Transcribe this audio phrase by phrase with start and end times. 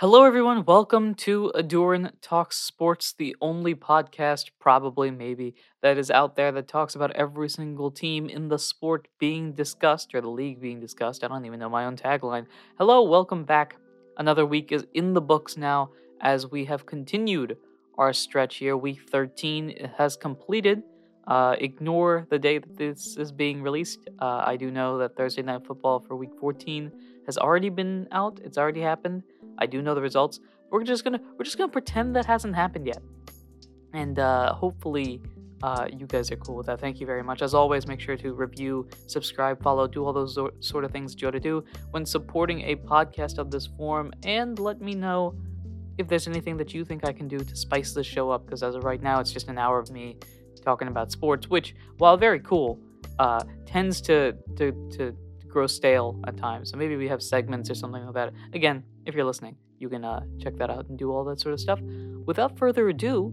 [0.00, 0.64] Hello, everyone.
[0.64, 6.68] Welcome to Aduran Talks Sports, the only podcast, probably, maybe, that is out there that
[6.68, 11.22] talks about every single team in the sport being discussed or the league being discussed.
[11.22, 12.46] I don't even know my own tagline.
[12.78, 13.76] Hello, welcome back.
[14.16, 15.90] Another week is in the books now
[16.22, 17.58] as we have continued
[17.98, 18.78] our stretch here.
[18.78, 20.82] Week 13 has completed.
[21.26, 24.08] Uh, ignore the day that this is being released.
[24.18, 26.90] Uh, I do know that Thursday Night Football for Week 14
[27.26, 28.40] has already been out.
[28.44, 29.22] It's already happened.
[29.58, 30.40] I do know the results.
[30.70, 33.02] We're just gonna we're just gonna pretend that hasn't happened yet,
[33.92, 35.20] and uh, hopefully
[35.62, 36.80] uh, you guys are cool with that.
[36.80, 37.42] Thank you very much.
[37.42, 41.28] As always, make sure to review, subscribe, follow, do all those sort of things you
[41.28, 45.34] ought to do when supporting a podcast of this form, and let me know
[45.98, 48.46] if there's anything that you think I can do to spice the show up.
[48.46, 50.16] Because as of right now, it's just an hour of me
[50.64, 52.78] talking about sports, which, while very cool,
[53.18, 55.14] uh, tends to to to
[55.50, 56.70] grow stale at times.
[56.70, 58.32] So maybe we have segments or something like that.
[58.52, 61.52] Again, if you're listening, you can uh, check that out and do all that sort
[61.52, 61.80] of stuff.
[62.26, 63.32] Without further ado,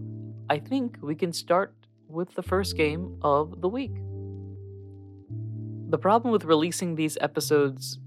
[0.50, 1.74] I think we can start
[2.08, 3.94] with the first game of the week.
[5.90, 7.98] The problem with releasing these episodes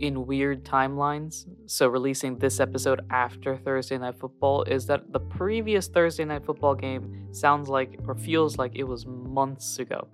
[0.00, 5.88] in weird timelines, so releasing this episode after Thursday Night Football, is that the previous
[5.88, 10.08] Thursday Night Football game sounds like or feels like it was months ago.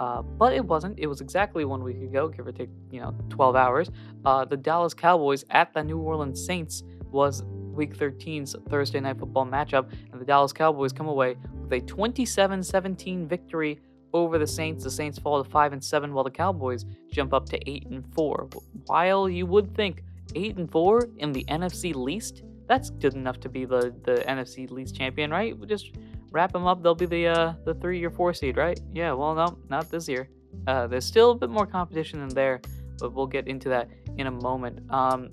[0.00, 0.98] Uh, but it wasn't.
[0.98, 3.90] It was exactly one week ago, give or take, you know, 12 hours.
[4.24, 9.46] Uh, the Dallas Cowboys at the New Orleans Saints was Week 13's Thursday Night Football
[9.46, 13.80] matchup, and the Dallas Cowboys come away with a 27-17 victory
[14.12, 14.84] over the Saints.
[14.84, 18.04] The Saints fall to five and seven, while the Cowboys jump up to eight and
[18.14, 18.48] four.
[18.86, 20.02] While you would think
[20.34, 24.70] eight and four in the NFC least, that's good enough to be the the NFC
[24.70, 25.56] least champion, right?
[25.66, 25.92] Just
[26.30, 28.78] wrap them up, they'll be the uh, the three or four seed, right?
[28.92, 29.12] Yeah.
[29.12, 30.28] Well, no, not this year.
[30.66, 32.60] Uh, there's still a bit more competition in there,
[32.98, 34.80] but we'll get into that in a moment.
[34.90, 35.30] Um,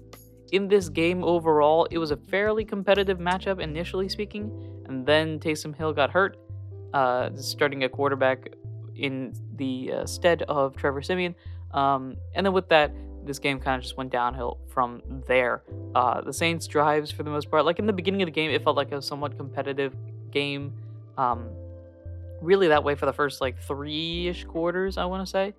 [0.51, 4.51] in this game overall, it was a fairly competitive matchup initially speaking,
[4.85, 6.37] and then Taysom Hill got hurt,
[6.93, 8.49] uh, starting a quarterback
[8.95, 11.35] in the uh, stead of Trevor Siemian.
[11.71, 12.93] Um, and then with that,
[13.25, 15.63] this game kind of just went downhill from there.
[15.95, 18.51] Uh, the Saints' drives, for the most part, like in the beginning of the game,
[18.51, 19.95] it felt like a somewhat competitive
[20.31, 20.73] game.
[21.17, 21.49] Um,
[22.41, 25.53] really that way for the first like three ish quarters, I want to say.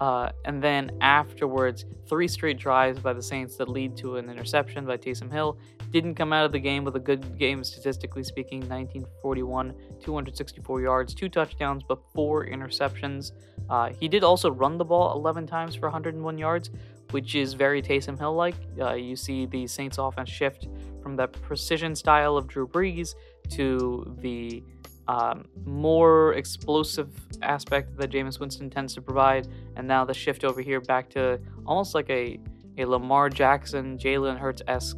[0.00, 4.84] Uh, and then afterwards, three straight drives by the Saints that lead to an interception
[4.84, 5.56] by Taysom Hill.
[5.92, 9.72] Didn't come out of the game with a good game, statistically speaking 1941,
[10.02, 13.32] 264 yards, two touchdowns, but four interceptions.
[13.70, 16.70] Uh, he did also run the ball 11 times for 101 yards,
[17.12, 18.56] which is very Taysom Hill like.
[18.80, 20.66] Uh, you see the Saints offense shift
[21.02, 23.14] from that precision style of Drew Brees
[23.50, 24.62] to the
[25.08, 27.10] um, more explosive
[27.42, 31.38] aspect that Jameis Winston tends to provide, and now the shift over here back to
[31.66, 32.38] almost like a,
[32.78, 34.96] a Lamar Jackson, Jalen Hurts esque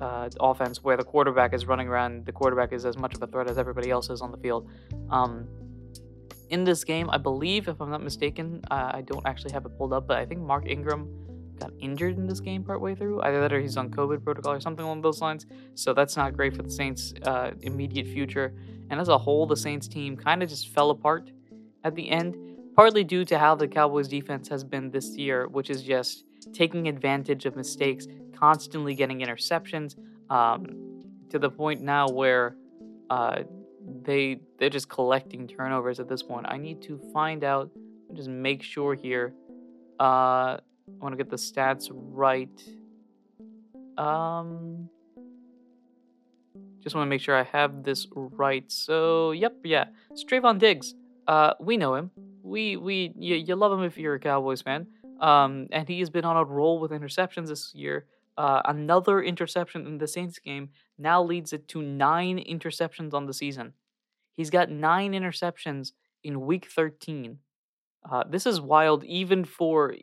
[0.00, 3.26] uh, offense where the quarterback is running around, the quarterback is as much of a
[3.26, 4.68] threat as everybody else is on the field.
[5.10, 5.48] Um,
[6.50, 9.76] in this game, I believe, if I'm not mistaken, uh, I don't actually have it
[9.76, 11.08] pulled up, but I think Mark Ingram
[11.58, 13.22] got injured in this game partway through.
[13.22, 15.46] Either that or he's on COVID protocol or something along those lines.
[15.74, 18.54] So that's not great for the Saints' uh, immediate future.
[18.90, 21.30] And as a whole, the Saints team kind of just fell apart
[21.84, 22.36] at the end,
[22.74, 26.88] partly due to how the Cowboys defense has been this year, which is just taking
[26.88, 29.96] advantage of mistakes, constantly getting interceptions,
[30.30, 30.66] um,
[31.30, 32.56] to the point now where
[33.10, 33.42] uh,
[34.02, 36.46] they they're just collecting turnovers at this point.
[36.48, 37.70] I need to find out,
[38.14, 39.34] just make sure here.
[39.98, 40.58] Uh,
[40.88, 42.62] I want to get the stats right.
[43.98, 44.88] Um,
[46.82, 48.70] just want to make sure I have this right.
[48.70, 50.94] So, yep, yeah, it's Trevon Diggs.
[51.26, 52.10] Uh, we know him.
[52.42, 54.86] We we you, you love him if you're a Cowboys fan.
[55.20, 58.06] Um, and he has been on a roll with interceptions this year.
[58.36, 60.68] Uh, another interception in the Saints game
[60.98, 63.72] now leads it to nine interceptions on the season.
[64.34, 65.92] He's got nine interceptions
[66.22, 67.38] in Week 13.
[68.08, 69.94] Uh, this is wild even for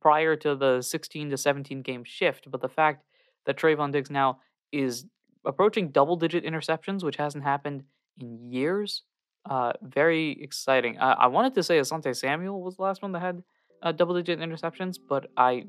[0.00, 3.04] prior to the 16 to 17 game shift, but the fact
[3.46, 4.38] that Trevon Diggs now
[4.70, 5.06] is
[5.44, 7.84] approaching double digit interceptions, which hasn't happened
[8.20, 9.02] in years,
[9.48, 10.98] uh, very exciting.
[10.98, 13.42] Uh, I wanted to say Asante Samuel was the last one that had
[13.82, 15.64] uh, double digit interceptions, but I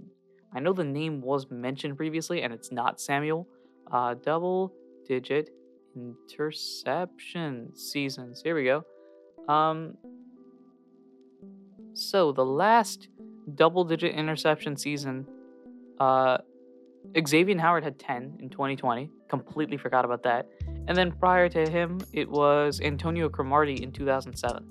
[0.52, 3.48] I know the name was mentioned previously, and it's not Samuel.
[3.92, 4.74] Uh, double
[5.08, 5.52] digit
[5.96, 8.42] interception seasons.
[8.44, 8.84] Here we go.
[9.48, 9.98] Um,
[11.94, 13.10] so the last
[13.56, 15.28] double digit interception season,
[16.00, 16.38] uh,
[17.28, 19.10] Xavier Howard had 10 in 2020.
[19.28, 20.48] Completely forgot about that.
[20.88, 24.66] And then prior to him, it was Antonio Cromartie in 2007.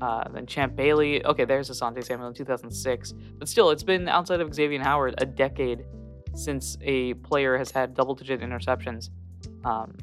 [0.00, 1.24] Uh, then Champ Bailey.
[1.24, 3.14] Okay, there's Asante Samuel in 2006.
[3.38, 5.84] But still, it's been outside of Xavier Howard a decade
[6.34, 9.10] since a player has had double digit interceptions.
[9.64, 9.96] Um,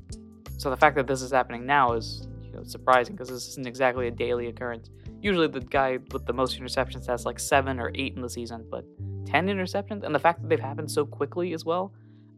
[0.58, 3.68] so the fact that this is happening now is you know, surprising because this isn't
[3.68, 4.90] exactly a daily occurrence.
[5.22, 8.66] Usually the guy with the most interceptions has like seven or eight in the season,
[8.70, 8.86] but
[9.34, 11.92] 10 interceptions, and the fact that they've happened so quickly as well,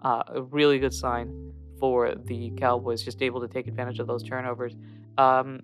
[0.04, 4.24] uh, a really good sign for the Cowboys, just able to take advantage of those
[4.24, 4.76] turnovers.
[5.18, 5.62] Um,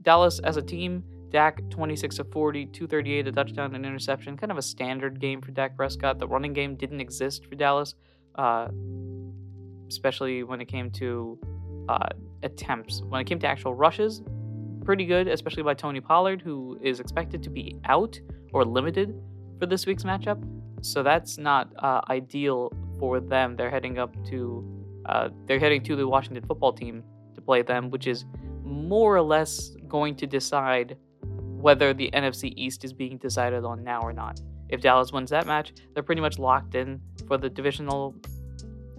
[0.00, 4.36] Dallas as a team, Dak 26 of 40, 238, a touchdown, and interception.
[4.38, 6.18] Kind of a standard game for Dak Prescott.
[6.18, 7.94] The running game didn't exist for Dallas,
[8.36, 8.68] uh,
[9.88, 11.38] especially when it came to
[11.90, 12.08] uh,
[12.42, 13.02] attempts.
[13.02, 14.22] When it came to actual rushes,
[14.84, 18.18] pretty good, especially by Tony Pollard, who is expected to be out
[18.52, 19.20] or limited
[19.58, 20.42] for this week's matchup.
[20.82, 23.56] So that's not uh, ideal for them.
[23.56, 24.64] They're heading up to
[25.06, 27.02] uh, they're heading to the Washington football team
[27.34, 28.24] to play them, which is
[28.62, 30.96] more or less going to decide
[31.64, 34.40] whether the NFC East is being decided on now or not.
[34.68, 38.14] If Dallas wins that match, they're pretty much locked in for the divisional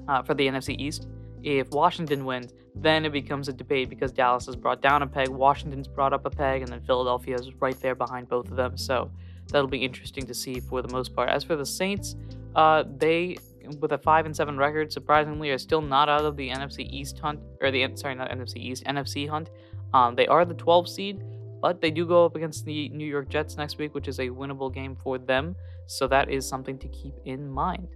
[0.08, 1.08] uh, for the NFC East.
[1.44, 5.30] If Washington wins, then it becomes a debate because Dallas has brought down a peg,
[5.30, 8.78] Washington's brought up a peg, and then Philadelphia is right there behind both of them.
[8.78, 9.12] So
[9.50, 11.30] that'll be interesting to see for the most part.
[11.30, 12.16] As for the Saints,
[12.56, 13.38] uh, they
[13.80, 17.20] with a five and seven record, surprisingly, are still not out of the NFC East
[17.20, 19.50] hunt or the sorry not NFC East NFC hunt.
[19.94, 21.24] Um, they are the 12 seed,
[21.62, 24.28] but they do go up against the New York Jets next week, which is a
[24.28, 25.56] winnable game for them.
[25.88, 27.88] So that is something to keep in mind.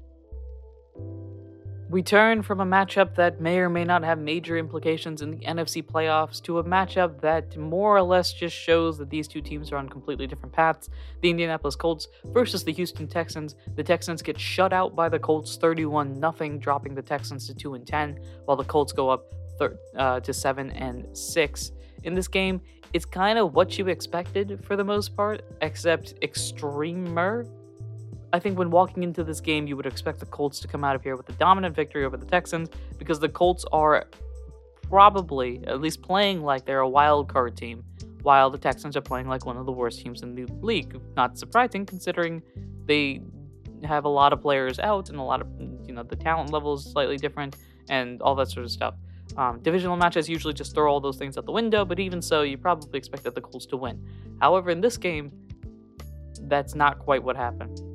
[1.90, 5.38] We turn from a matchup that may or may not have major implications in the
[5.38, 9.72] NFC playoffs to a matchup that more or less just shows that these two teams
[9.72, 10.88] are on completely different paths.
[11.22, 13.56] The Indianapolis Colts versus the Houston Texans.
[13.76, 17.74] The Texans get shut out by the Colts 31 0, dropping the Texans to 2
[17.74, 19.26] and 10, while the Colts go up
[19.58, 21.72] thir- uh, to 7 and 6.
[22.04, 22.62] In this game,
[22.94, 27.48] it's kind of what you expected for the most part, except extremer
[28.32, 30.96] I think when walking into this game, you would expect the Colts to come out
[30.96, 34.06] of here with a dominant victory over the Texans because the Colts are
[34.84, 37.84] probably, at least playing like they're a wild card team,
[38.22, 41.00] while the Texans are playing like one of the worst teams in the league.
[41.16, 42.44] Not surprising considering
[42.86, 43.22] they
[43.84, 45.48] have a lot of players out and a lot of,
[45.88, 47.56] you know, the talent level is slightly different
[47.90, 48.96] and all that sort of stuff.
[49.38, 52.42] Um, divisional matches usually just throw all those things out the window, but even so,
[52.42, 54.04] you probably expected the Colts to win.
[54.42, 55.32] However, in this game,
[56.42, 57.89] that's not quite what happened.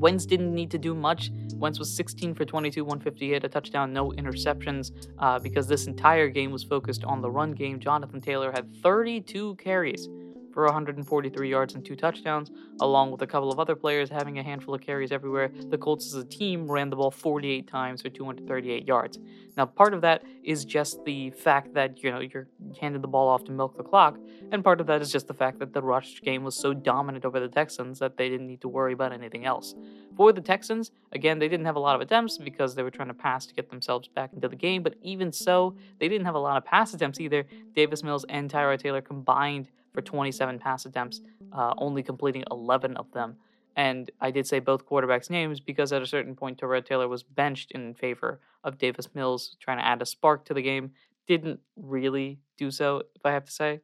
[0.00, 1.30] Wentz didn't need to do much.
[1.56, 6.50] Wentz was 16 for 22, 158, a touchdown, no interceptions, uh, because this entire game
[6.50, 7.78] was focused on the run game.
[7.78, 10.08] Jonathan Taylor had 32 carries
[10.52, 12.50] for 143 yards and two touchdowns,
[12.80, 15.50] along with a couple of other players having a handful of carries everywhere.
[15.70, 19.18] The Colts as a team ran the ball 48 times for 238 yards.
[19.56, 22.48] Now, part of that is just the fact that you know you're
[22.80, 24.18] handed the ball off to milk the clock,
[24.52, 27.24] and part of that is just the fact that the rush game was so dominant
[27.24, 29.74] over the Texans that they didn't need to worry about anything else.
[30.16, 33.08] For the Texans, again, they didn't have a lot of attempts because they were trying
[33.08, 36.34] to pass to get themselves back into the game, but even so, they didn't have
[36.34, 37.44] a lot of pass attempts either.
[37.74, 41.20] Davis Mills and Tyrod Taylor combined for 27 pass attempts,
[41.52, 43.36] uh, only completing 11 of them.
[43.76, 47.22] And I did say both quarterbacks' names because at a certain point, Tyrod Taylor was
[47.22, 50.92] benched in favor of Davis Mills, trying to add a spark to the game.
[51.26, 53.80] Didn't really do so, if I have to say.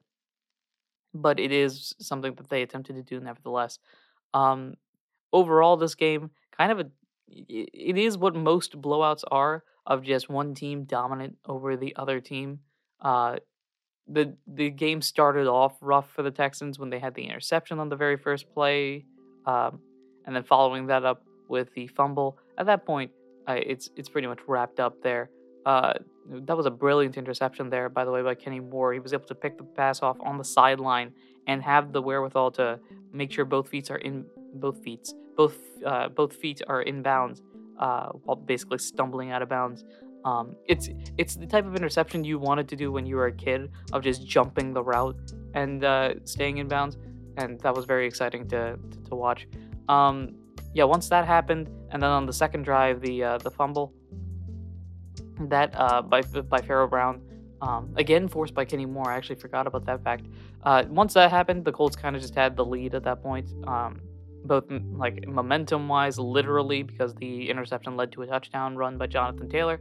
[1.15, 3.79] But it is something that they attempted to do nevertheless.
[4.35, 4.75] Um,
[5.33, 6.87] overall, this game kind of a
[7.29, 12.61] it is what most blowouts are of just one team dominant over the other team.
[13.01, 13.37] Uh,
[14.09, 17.89] the the game started off rough for the Texans when they had the interception on
[17.89, 19.05] the very first play,
[19.47, 19.81] um,
[20.25, 22.39] and then following that up with the fumble.
[22.59, 23.11] At that point,
[23.49, 25.31] uh, it's it's pretty much wrapped up there.
[25.65, 25.95] Uh,
[26.29, 28.93] that was a brilliant interception there, by the way, by Kenny Moore.
[28.93, 31.13] He was able to pick the pass off on the sideline
[31.49, 32.79] and have the wherewithal to
[33.13, 37.43] make sure both feet are in both feet both uh, both feet are in bounds
[37.79, 39.85] uh, while basically stumbling out of bounds.
[40.27, 43.33] Um, it's it's the type of interception you wanted to do when you were a
[43.33, 45.17] kid of just jumping the route
[45.55, 46.99] and uh, staying in bounds,
[47.37, 49.47] and that was very exciting to to, to watch.
[49.89, 50.35] Um,
[50.75, 53.95] yeah, once that happened, and then on the second drive, the uh, the fumble
[55.43, 57.23] that uh, by by Pharaoh Brown,
[57.63, 59.09] um, again forced by Kenny Moore.
[59.09, 60.27] I actually forgot about that fact.
[60.65, 63.53] Uh, once that happened, the Colts kind of just had the lead at that point,
[63.69, 64.01] um,
[64.45, 69.49] both like momentum wise, literally because the interception led to a touchdown run by Jonathan
[69.49, 69.81] Taylor,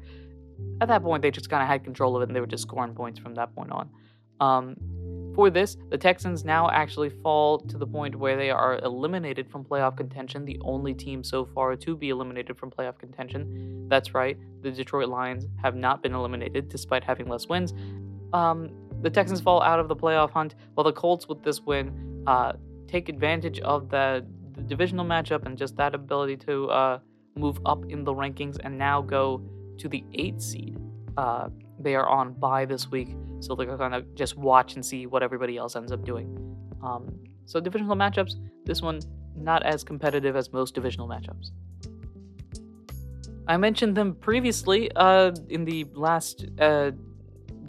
[0.82, 2.64] at that point, they just kind of had control of it and they were just
[2.64, 3.90] scoring points from that point on.
[4.40, 4.76] Um,
[5.36, 9.66] for this, the Texans now actually fall to the point where they are eliminated from
[9.66, 13.88] playoff contention, the only team so far to be eliminated from playoff contention.
[13.90, 17.74] That's right, the Detroit Lions have not been eliminated despite having less wins.
[18.32, 18.70] Um,
[19.02, 22.54] the Texans fall out of the playoff hunt, while the Colts, with this win, uh,
[22.88, 27.00] take advantage of the, the, divisional matchup and just that ability to uh,
[27.36, 29.42] move up in the rankings and now go
[29.78, 30.78] to the eighth seed.
[31.18, 35.24] Uh, they are on bye this week, so they're gonna just watch and see what
[35.24, 36.28] everybody else ends up doing.
[36.84, 39.00] Um, so divisional matchups, this one
[39.36, 41.52] not as competitive as most divisional matchups.
[43.48, 46.92] I mentioned them previously uh, in the last uh,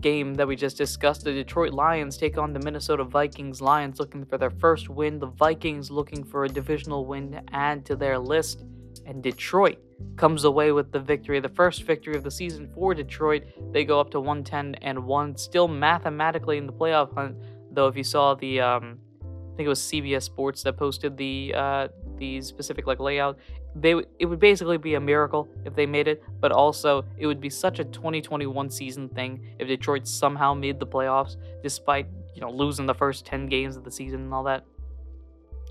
[0.00, 1.24] game that we just discussed.
[1.24, 3.60] The Detroit Lions take on the Minnesota Vikings.
[3.60, 5.18] Lions looking for their first win.
[5.18, 8.64] The Vikings looking for a divisional win to add to their list.
[9.06, 9.78] And Detroit
[10.16, 13.44] comes away with the victory, the first victory of the season for Detroit.
[13.72, 17.36] They go up to 110 and 1, still mathematically in the playoff hunt.
[17.70, 21.54] Though, if you saw the, um, I think it was CBS Sports that posted the
[21.54, 23.38] uh, the specific like layout
[23.80, 27.40] they it would basically be a miracle if they made it, but also it would
[27.40, 32.50] be such a 2021 season thing if Detroit somehow made the playoffs despite you know
[32.50, 34.64] losing the first 10 games of the season and all that.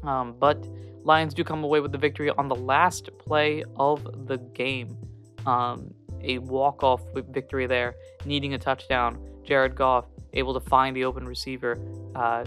[0.06, 0.68] Um, but
[1.04, 4.98] Lions do come away with the victory on the last play of the game.
[5.46, 7.96] Um, a walk-off victory there,
[8.26, 9.20] needing a touchdown.
[9.44, 11.78] Jared Goff able to find the open receiver.
[12.16, 12.44] Uh,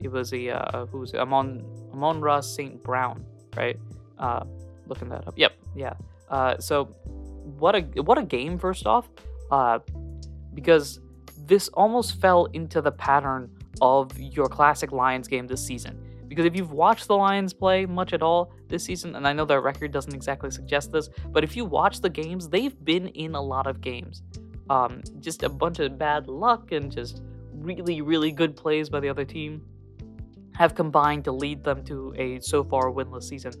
[0.00, 2.82] it was a uh, who's Amon Amon-Ra St.
[2.82, 3.24] Brown,
[3.56, 3.76] right?
[4.18, 4.44] Uh,
[4.86, 5.34] looking that up.
[5.36, 5.94] Yep, yeah.
[6.28, 6.84] Uh, so
[7.58, 9.08] what a what a game first off,
[9.50, 9.80] uh,
[10.54, 11.00] because
[11.46, 15.98] this almost fell into the pattern of your classic Lions game this season.
[16.30, 19.44] Because if you've watched the Lions play much at all this season, and I know
[19.44, 23.34] their record doesn't exactly suggest this, but if you watch the games, they've been in
[23.34, 24.22] a lot of games.
[24.70, 27.20] Um, just a bunch of bad luck and just
[27.52, 29.62] really, really good plays by the other team
[30.54, 33.52] have combined to lead them to a so far winless season.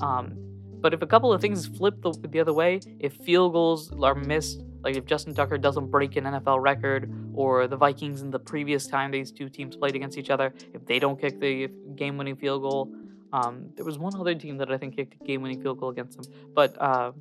[0.00, 0.32] Um,
[0.80, 4.14] but if a couple of things flip the, the other way, if field goals are
[4.14, 8.38] missed, like if Justin Tucker doesn't break an NFL record, or the Vikings in the
[8.38, 12.16] previous time these two teams played against each other, if they don't kick the game
[12.16, 12.92] winning field goal,
[13.32, 15.90] um, there was one other team that I think kicked a game winning field goal
[15.90, 16.32] against them.
[16.54, 17.12] But uh,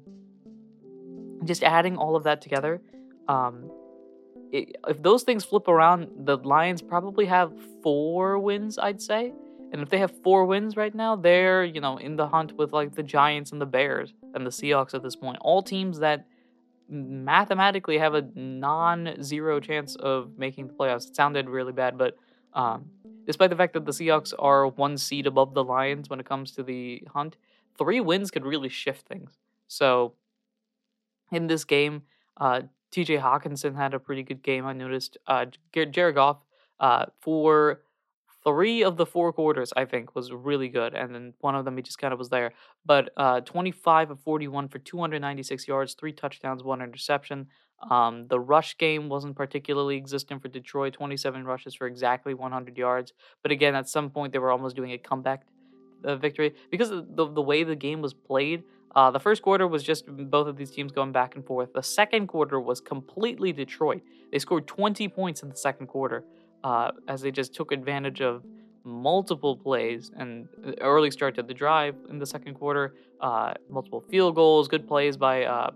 [1.44, 2.82] just adding all of that together,
[3.28, 3.70] um,
[4.52, 7.52] it, if those things flip around, the Lions probably have
[7.84, 9.34] four wins, I'd say.
[9.74, 12.72] And if they have four wins right now, they're, you know, in the hunt with
[12.72, 15.38] like the Giants and the Bears and the Seahawks at this point.
[15.42, 16.26] All teams that
[16.90, 21.08] mathematically have a non zero chance of making the playoffs.
[21.10, 22.18] It sounded really bad, but
[22.54, 22.86] um,
[23.26, 26.52] despite the fact that the Seahawks are one seed above the Lions when it comes
[26.54, 27.38] to the hunt,
[27.78, 29.38] three wins could really shift things.
[29.68, 30.14] So
[31.32, 32.04] in this game,
[32.38, 34.66] uh, TJ Hockenson had a pretty good game.
[34.66, 36.38] I noticed uh, Jared Goff
[36.80, 37.82] uh, for
[38.44, 41.78] three of the four quarters, I think, was really good, and then one of them
[41.78, 42.54] he just kind of was there.
[42.86, 47.48] But uh, 25 of 41 for 296 yards, three touchdowns, one interception.
[47.92, 53.14] Um, the rush game wasn't particularly existent for Detroit, 27 rushes for exactly 100 yards.
[53.44, 55.46] But again, at some point they were almost doing a comeback
[56.04, 58.64] uh, victory because the the way the game was played.
[58.96, 61.72] Uh, the first quarter was just both of these teams going back and forth.
[61.74, 64.02] The second quarter was completely Detroit.
[64.32, 66.24] They scored 20 points in the second quarter
[66.64, 68.44] uh, as they just took advantage of
[68.84, 70.48] multiple plays and
[70.82, 75.18] early start to the drive in the second quarter, uh, multiple field goals, good plays
[75.18, 75.72] by uh,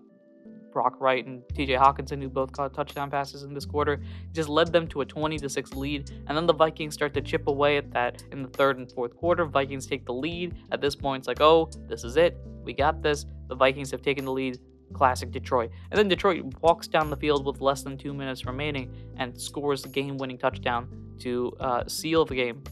[0.72, 4.72] Brock Wright and TJ Hockenson, who both caught touchdown passes in this quarter, just led
[4.72, 6.10] them to a 20 to 6 lead.
[6.28, 9.16] And then the Vikings start to chip away at that in the third and fourth
[9.16, 9.46] quarter.
[9.46, 10.56] Vikings take the lead.
[10.72, 12.38] At this point, it's like, oh, this is it.
[12.64, 13.26] We got this.
[13.50, 14.60] The Vikings have taken the lead
[14.93, 15.71] classic Detroit.
[15.89, 19.81] And then Detroit walks down the field with less than two minutes remaining and scores
[19.81, 20.88] the game winning touchdown
[21.19, 22.63] to uh, seal the game.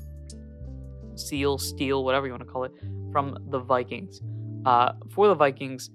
[1.15, 2.71] Seal, steal, whatever you want to call it,
[3.11, 4.21] from the Vikings.
[4.65, 5.89] Uh, for the Vikings,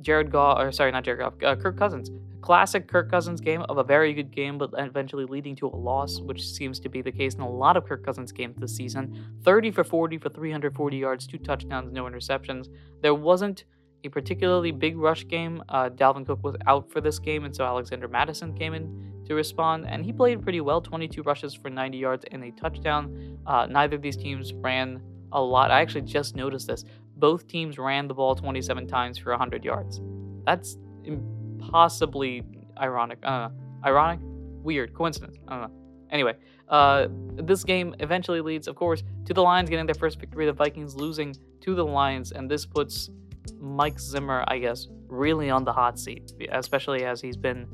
[0.00, 2.10] Jared Goff, or sorry, not Jared Goff, uh, Kirk Cousins.
[2.44, 6.20] Classic Kirk Cousins game of a very good game, but eventually leading to a loss,
[6.20, 9.38] which seems to be the case in a lot of Kirk Cousins games this season.
[9.44, 12.68] 30 for 40 for 340 yards, two touchdowns, no interceptions.
[13.00, 13.64] There wasn't
[14.04, 15.62] a particularly big rush game.
[15.68, 19.34] Uh, Dalvin Cook was out for this game, and so Alexander Mattison came in to
[19.34, 23.38] respond, and he played pretty well 22 rushes for 90 yards and a touchdown.
[23.46, 25.70] Uh, neither of these teams ran a lot.
[25.70, 26.84] I actually just noticed this.
[27.16, 30.00] Both teams ran the ball 27 times for 100 yards.
[30.44, 32.42] That's impossibly
[32.78, 33.18] ironic.
[33.22, 33.48] Uh,
[33.84, 34.20] ironic?
[34.22, 34.94] Weird.
[34.94, 35.36] Coincidence.
[35.48, 35.84] I don't know.
[36.10, 36.34] Anyway,
[36.68, 40.52] uh, this game eventually leads, of course, to the Lions getting their first victory, the
[40.52, 43.10] Vikings losing to the Lions, and this puts
[43.60, 47.66] Mike Zimmer, I guess, really on the hot seat, especially as he's been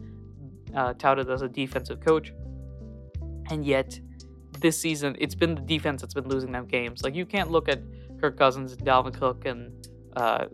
[0.74, 2.32] uh, touted as a defensive coach.
[3.50, 3.98] And yet,
[4.60, 7.02] this season, it's been the defense that's been losing them games.
[7.02, 7.80] Like, you can't look at
[8.20, 10.46] Kirk Cousins, Dalvin Cook, and uh,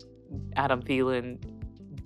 [0.55, 1.39] Adam Thielen,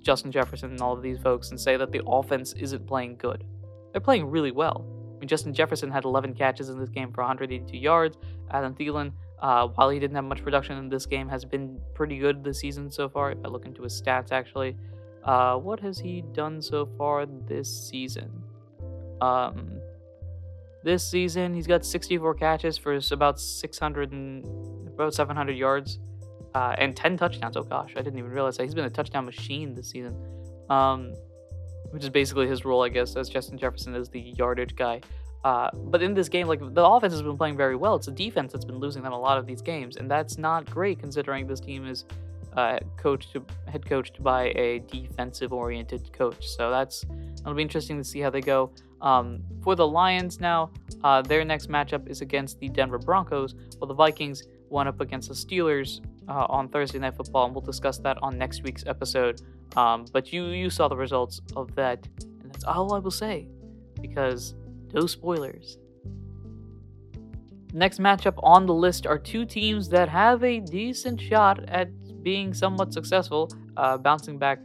[0.01, 3.45] Justin Jefferson, and all of these folks and say that the offense isn't playing good.
[3.91, 4.85] They're playing really well.
[5.15, 8.17] I mean, Justin Jefferson had 11 catches in this game for 182 yards.
[8.49, 12.17] Adam Thielen uh, while he didn't have much production in this game, has been pretty
[12.17, 13.31] good this season so far.
[13.31, 14.75] If I look into his stats, actually,
[15.23, 18.31] uh, what has he done so far this season?
[19.19, 19.79] Um,
[20.83, 25.99] this season, he's got 64 catches for about 600 and about 700 yards
[26.55, 27.57] uh, and 10 touchdowns.
[27.57, 30.15] Oh gosh, I didn't even realize that he's been a touchdown machine this season.
[30.69, 31.13] Um,
[31.91, 35.01] which is basically his role, I guess, as Justin Jefferson is the yardage guy.
[35.43, 37.95] Uh, but in this game, like the offense has been playing very well.
[37.95, 40.69] It's the defense that's been losing them a lot of these games, and that's not
[40.69, 42.05] great considering this team is
[42.55, 43.35] uh, coached,
[43.67, 46.47] head coached by a defensive-oriented coach.
[46.47, 47.05] So that's
[47.39, 48.71] it'll be interesting to see how they go.
[49.01, 50.69] Um, for the Lions now,
[51.03, 55.27] uh, their next matchup is against the Denver Broncos, while the Vikings went up against
[55.29, 59.41] the Steelers uh, on Thursday Night Football, and we'll discuss that on next week's episode.
[59.75, 63.47] Um, but you you saw the results of that, and that's all I will say,
[64.01, 64.53] because
[64.93, 65.77] no spoilers.
[67.73, 71.89] Next matchup on the list are two teams that have a decent shot at
[72.21, 74.59] being somewhat successful, uh, bouncing back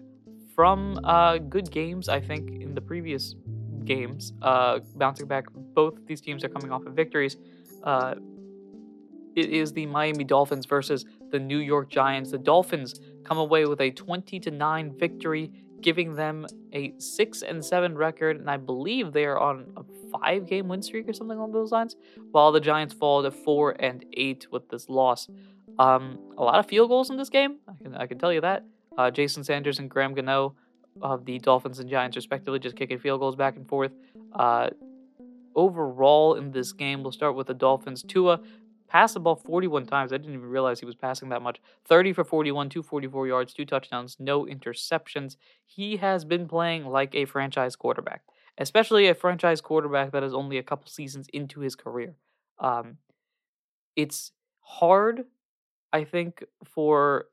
[0.55, 3.35] from uh, good games, I think, in the previous
[3.85, 4.33] games.
[4.43, 7.37] Uh, bouncing back, both these teams are coming off of victories.
[7.85, 8.17] Uh,
[9.37, 12.31] it is the Miami Dolphins versus the New York Giants.
[12.31, 17.65] The Dolphins come away with a 20 to 9 victory, giving them a 6 and
[17.65, 19.83] 7 record, and I believe they are on a
[20.19, 21.97] 5 game win streak or something along those lines,
[22.31, 25.29] while the Giants fall to 4 and 8 with this loss.
[25.79, 28.41] Um, a lot of field goals in this game, I can, I can tell you
[28.41, 28.65] that.
[28.97, 30.55] Uh, Jason Sanders and Graham Gano
[31.03, 33.93] of the Dolphins and Giants, respectively, just kicking field goals back and forth.
[34.33, 34.71] Uh,
[35.55, 38.03] overall in this game, we'll start with the Dolphins.
[38.03, 38.41] Tua
[38.89, 40.13] passed the ball 41 times.
[40.13, 41.59] I didn't even realize he was passing that much.
[41.87, 45.37] 30 for 41, 244 yards, two touchdowns, no interceptions.
[45.65, 48.23] He has been playing like a franchise quarterback,
[48.59, 52.15] especially a franchise quarterback that is only a couple seasons into his career.
[52.59, 52.99] Um,
[53.95, 55.25] it's hard,
[55.93, 57.27] I think, for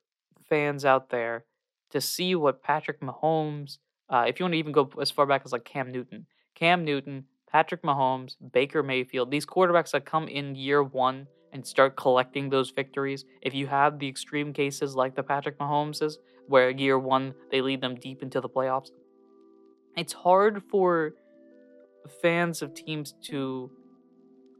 [0.47, 1.45] fans out there
[1.91, 3.77] to see what Patrick Mahomes,
[4.09, 6.83] uh, if you want to even go as far back as like Cam Newton, Cam
[6.83, 12.49] Newton, Patrick Mahomes, Baker Mayfield, these quarterbacks that come in year one and start collecting
[12.49, 13.25] those victories.
[13.41, 16.15] If you have the extreme cases like the Patrick Mahomeses,
[16.47, 18.89] where year one they lead them deep into the playoffs,
[19.95, 21.13] it's hard for
[22.21, 23.71] fans of teams to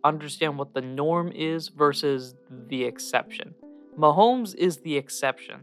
[0.04, 2.36] understand what the norm is versus
[2.68, 3.54] the exception.
[3.98, 5.62] Mahomes is the exception.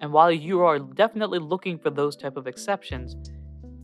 [0.00, 3.16] And while you are definitely looking for those type of exceptions,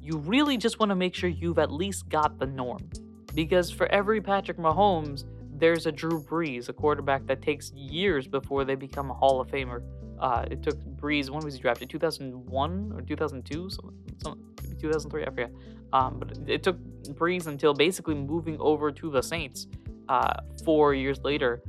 [0.01, 2.89] you really just want to make sure you've at least got the norm.
[3.35, 8.64] Because for every Patrick Mahomes, there's a Drew Brees, a quarterback that takes years before
[8.64, 9.83] they become a Hall of Famer.
[10.19, 11.90] Uh, it took Brees, when was he drafted?
[11.90, 13.71] 2001 or 2002?
[13.71, 15.53] Some, some, maybe 2003, I forget.
[15.93, 16.79] Um, but it took
[17.14, 19.67] Brees until basically moving over to the Saints
[20.09, 21.62] uh, four years later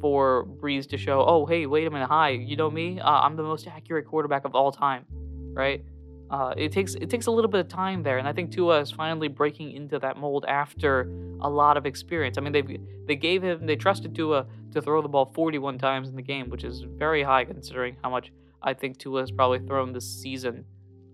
[0.00, 3.00] for Brees to show, oh, hey, wait a minute, hi, you know me?
[3.00, 5.06] Uh, I'm the most accurate quarterback of all time,
[5.54, 5.82] right?
[6.30, 8.80] Uh, it takes it takes a little bit of time there, and I think Tua
[8.80, 11.02] is finally breaking into that mold after
[11.40, 12.38] a lot of experience.
[12.38, 16.08] I mean, they they gave him they trusted Tua to throw the ball 41 times
[16.08, 18.32] in the game, which is very high considering how much
[18.62, 20.64] I think Tua has probably thrown this season.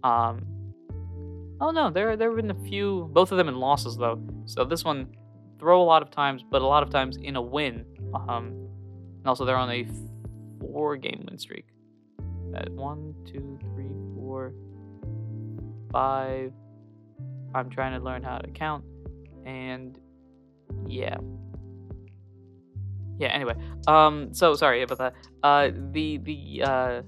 [0.05, 0.47] Um,
[1.61, 4.23] oh no, there there have been a few, both of them in losses though.
[4.47, 5.09] So this one,
[5.59, 7.85] throw a lot of times, but a lot of times in a win.
[8.15, 8.69] Um,
[9.19, 9.87] and also they're on a
[10.61, 11.67] four game win streak.
[12.55, 14.55] At one, two, three, four
[15.93, 16.53] five.
[17.55, 18.85] I'm trying to learn how to count.
[19.45, 19.99] And
[20.87, 21.17] yeah.
[23.19, 23.55] Yeah, anyway.
[23.87, 25.15] Um so sorry about that.
[25.43, 27.03] Uh the the uh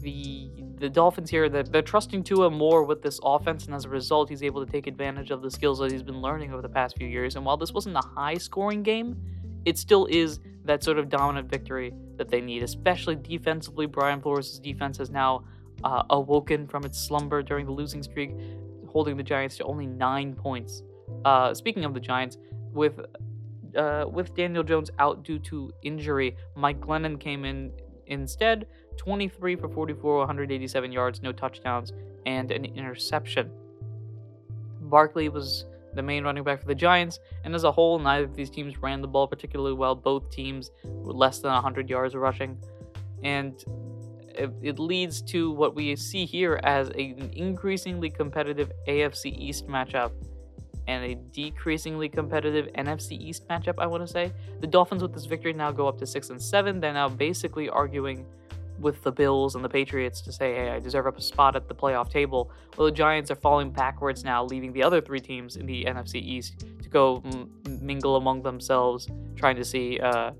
[0.00, 3.88] the the Dolphins here they're, they're trusting Tua more with this offense, and as a
[3.88, 6.68] result, he's able to take advantage of the skills that he's been learning over the
[6.68, 7.36] past few years.
[7.36, 9.16] And while this wasn't a high scoring game,
[9.64, 13.86] it still is that sort of dominant victory that they need, especially defensively.
[13.86, 15.44] Brian Flores' defense has now
[15.84, 18.32] uh, awoken from its slumber during the losing streak,
[18.88, 20.82] holding the Giants to only nine points.
[21.24, 22.38] Uh, speaking of the Giants,
[22.72, 23.00] with
[23.76, 27.70] uh, with Daniel Jones out due to injury, Mike Glennon came in
[28.06, 31.92] instead, 23 for 44, 187 yards, no touchdowns,
[32.26, 33.50] and an interception.
[34.82, 38.34] Barkley was the main running back for the Giants, and as a whole, neither of
[38.34, 39.94] these teams ran the ball particularly well.
[39.94, 42.58] Both teams were less than 100 yards rushing,
[43.22, 43.62] and
[44.38, 50.12] it, it leads to what we see here as an increasingly competitive AFC East matchup
[50.86, 54.32] and a decreasingly competitive NFC East matchup, I want to say.
[54.60, 56.80] The Dolphins with this victory now go up to 6 and 7.
[56.80, 58.24] They're now basically arguing
[58.80, 61.74] with the Bills and the Patriots to say, hey, I deserve a spot at the
[61.74, 62.50] playoff table.
[62.76, 66.16] Well, the Giants are falling backwards now, leaving the other three teams in the NFC
[66.16, 67.50] East to go m-
[67.82, 70.30] mingle among themselves, trying to see uh,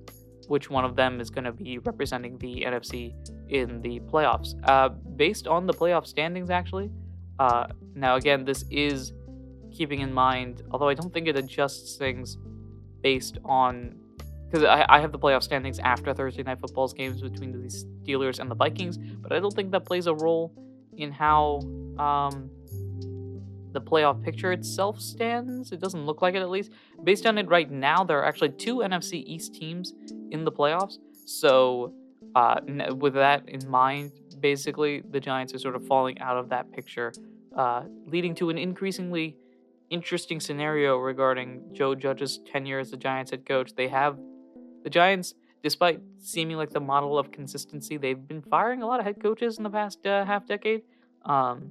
[0.48, 3.14] which one of them is going to be representing the NFC
[3.48, 4.54] in the playoffs.
[4.64, 6.90] Uh, based on the playoff standings, actually.
[7.38, 9.12] Uh, now, again, this is
[9.70, 12.36] keeping in mind, although I don't think it adjusts things
[13.02, 13.94] based on.
[14.50, 18.38] Because I, I have the playoff standings after Thursday Night Football's games between the Steelers
[18.38, 20.54] and the Vikings, but I don't think that plays a role
[20.96, 21.60] in how
[21.98, 22.50] um,
[23.72, 25.72] the playoff picture itself stands.
[25.72, 26.72] It doesn't look like it, at least.
[27.04, 29.94] Based on it right now, there are actually two NFC East teams
[30.30, 30.98] in the playoffs.
[31.26, 31.92] So,
[32.34, 32.60] uh,
[32.96, 37.12] with that in mind, basically, the Giants are sort of falling out of that picture,
[37.56, 39.36] uh, leading to an increasingly
[39.90, 43.74] interesting scenario regarding Joe Judge's tenure as the Giants head coach.
[43.74, 44.18] They have
[44.84, 49.06] the Giants, despite seeming like the model of consistency, they've been firing a lot of
[49.06, 50.82] head coaches in the past uh, half decade.
[51.24, 51.70] Um,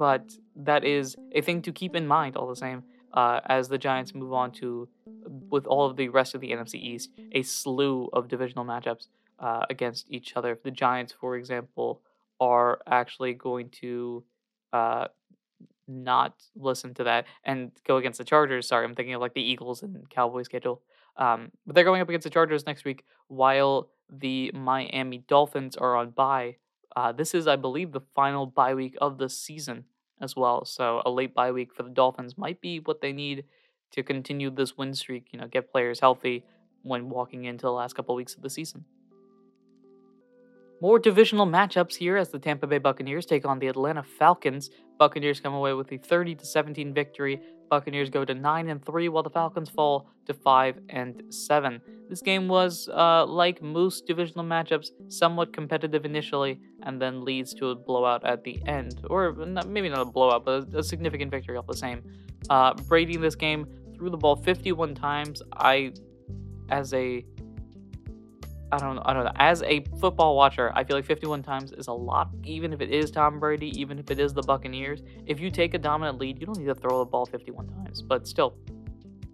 [0.00, 2.82] but that is a thing to keep in mind all the same
[3.12, 4.88] uh, as the Giants move on to,
[5.50, 9.08] with all of the rest of the NFC East, a slew of divisional matchups
[9.38, 10.58] uh, against each other.
[10.64, 12.00] The Giants, for example,
[12.40, 14.24] are actually going to
[14.72, 15.08] uh,
[15.86, 18.68] not listen to that and go against the Chargers.
[18.68, 20.80] Sorry, I'm thinking of like the Eagles and Cowboys schedule.
[21.18, 25.94] Um, but they're going up against the Chargers next week while the Miami Dolphins are
[25.94, 26.56] on bye
[26.96, 29.84] uh, this is, I believe, the final bye week of the season
[30.20, 30.64] as well.
[30.64, 33.44] So a late bye week for the Dolphins might be what they need
[33.92, 35.28] to continue this win streak.
[35.32, 36.44] You know, get players healthy
[36.82, 38.84] when walking into the last couple weeks of the season.
[40.82, 44.70] More divisional matchups here as the Tampa Bay Buccaneers take on the Atlanta Falcons.
[44.98, 49.08] Buccaneers come away with a 30 to 17 victory Buccaneers go to 9 and 3
[49.08, 51.80] while the Falcons fall to 5 and 7.
[52.08, 57.68] This game was uh, like most divisional matchups, somewhat competitive initially and then leads to
[57.68, 61.30] a blowout at the end or not, maybe not a blowout but a, a significant
[61.30, 62.02] victory all the same.
[62.50, 65.40] Uh, Brady in this game threw the ball 51 times.
[65.52, 65.92] I
[66.70, 67.24] as a
[68.72, 69.02] I don't know.
[69.04, 69.32] I don't know.
[69.36, 72.90] As a football watcher, I feel like 51 times is a lot, even if it
[72.90, 75.02] is Tom Brady, even if it is the Buccaneers.
[75.26, 78.02] If you take a dominant lead, you don't need to throw the ball 51 times.
[78.02, 78.56] But still,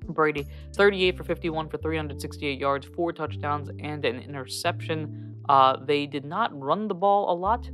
[0.09, 5.37] Brady, 38 for 51 for 368 yards, four touchdowns, and an interception.
[5.49, 7.69] Uh, they did not run the ball a lot,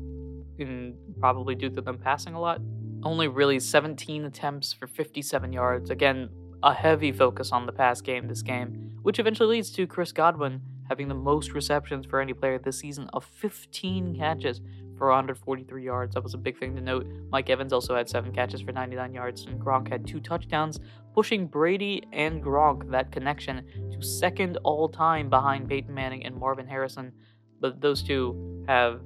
[0.59, 2.61] in, probably due to them passing a lot.
[3.05, 5.91] Only really 17 attempts for 57 yards.
[5.91, 6.29] Again,
[6.63, 10.61] a heavy focus on the pass game this game, which eventually leads to Chris Godwin
[10.93, 14.61] having the most receptions for any player this season of 15 catches
[14.99, 16.15] for 143 yards.
[16.15, 17.07] That was a big thing to note.
[17.31, 20.81] Mike Evans also had seven catches for 99 yards, and Gronk had two touchdowns,
[21.15, 26.67] pushing Brady and Gronk, that connection, to second all time behind Peyton Manning and Marvin
[26.67, 27.11] Harrison.
[27.59, 29.01] But those two have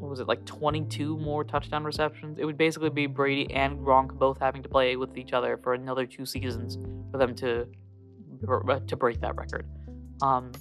[0.00, 4.12] what was it like 22 more touchdown receptions it would basically be brady and gronk
[4.18, 6.76] both having to play with each other for another two seasons
[7.12, 7.68] for them to
[8.88, 9.64] to break that record
[10.22, 10.52] um,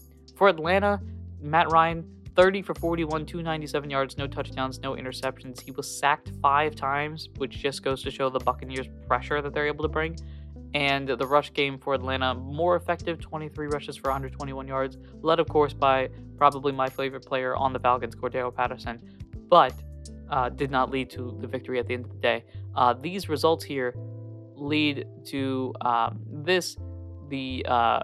[0.41, 0.99] for Atlanta,
[1.39, 2.03] Matt Ryan,
[2.35, 5.61] 30 for 41, 297 yards, no touchdowns, no interceptions.
[5.61, 9.67] He was sacked five times, which just goes to show the Buccaneers' pressure that they're
[9.67, 10.17] able to bring.
[10.73, 15.47] And the rush game for Atlanta, more effective 23 rushes for 121 yards, led, of
[15.47, 18.99] course, by probably my favorite player on the Falcons, Cordarrelle Patterson,
[19.47, 19.75] but
[20.31, 22.43] uh, did not lead to the victory at the end of the day.
[22.75, 23.93] Uh, these results here
[24.55, 26.77] lead to um, this
[27.29, 28.01] the uh,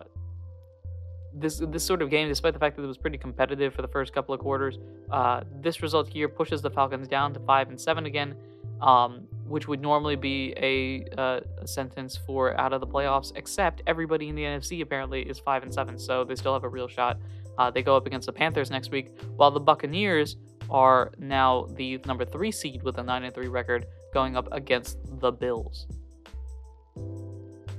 [1.40, 3.88] this this sort of game, despite the fact that it was pretty competitive for the
[3.88, 4.78] first couple of quarters,
[5.12, 8.36] uh, this result here pushes the Falcons down to five and seven again,
[8.82, 13.32] um, which would normally be a, uh, a, sentence for out of the playoffs.
[13.36, 16.70] Except everybody in the NFC apparently is five and seven, so they still have a
[16.70, 17.18] real shot.
[17.58, 20.38] Uh, they go up against the Panthers next week, while the Buccaneers
[20.70, 24.98] are now the number three seed with a nine and three record, going up against
[25.20, 25.88] the Bills.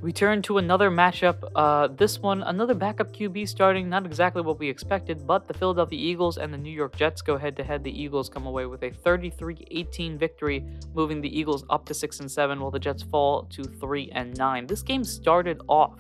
[0.00, 1.50] We turn to another matchup.
[1.56, 5.98] Uh, this one, another backup QB starting, not exactly what we expected, but the Philadelphia
[5.98, 7.82] Eagles and the New York Jets go head to head.
[7.82, 12.20] The Eagles come away with a 33 18 victory, moving the Eagles up to 6
[12.20, 14.68] and 7, while the Jets fall to 3 and 9.
[14.68, 15.98] This game started off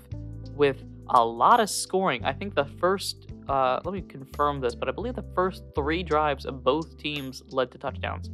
[0.54, 2.24] with a lot of scoring.
[2.24, 6.04] I think the first, uh, let me confirm this, but I believe the first three
[6.04, 8.30] drives of both teams led to touchdowns.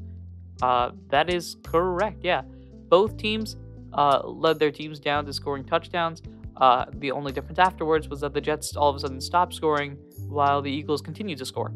[0.61, 2.43] Uh, that is correct, yeah.
[2.89, 3.57] Both teams
[3.95, 6.23] uh, led their teams down to scoring touchdowns.
[6.57, 9.97] Uh, the only difference afterwards was that the Jets all of a sudden stopped scoring
[10.29, 11.73] while the Eagles continued to score.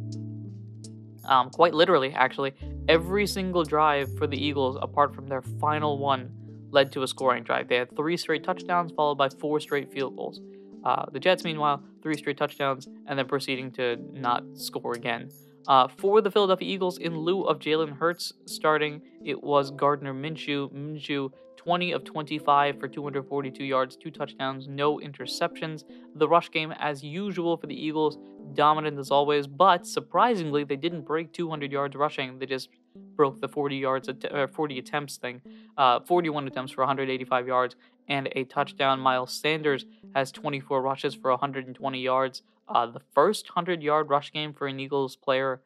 [1.25, 2.55] Um, quite literally, actually,
[2.89, 6.31] every single drive for the Eagles, apart from their final one,
[6.71, 7.69] led to a scoring drive.
[7.69, 10.41] They had three straight touchdowns, followed by four straight field goals.
[10.85, 15.31] Uh, the Jets, meanwhile, three straight touchdowns, and then proceeding to not score again.
[15.67, 20.73] Uh, for the Philadelphia Eagles, in lieu of Jalen Hurts starting, it was Gardner Minshew.
[20.73, 21.31] Minshew
[21.69, 25.85] 20 of 25 for 242 yards, two touchdowns, no interceptions.
[26.15, 28.17] The rush game, as usual for the Eagles,
[28.55, 32.39] dominant as always, but surprisingly, they didn't break 200 yards rushing.
[32.39, 35.43] They just broke the 40 yards, att- 40 attempts thing,
[35.77, 37.77] uh, 41 attempts for 185 yards
[38.09, 38.99] and a touchdown.
[38.99, 42.41] Miles Sanders has 24 rushes for 120 yards.
[42.67, 45.61] Uh, the first 100 yard rush game for an Eagles player,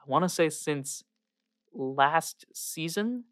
[0.00, 1.04] I want to say since
[1.74, 3.24] last season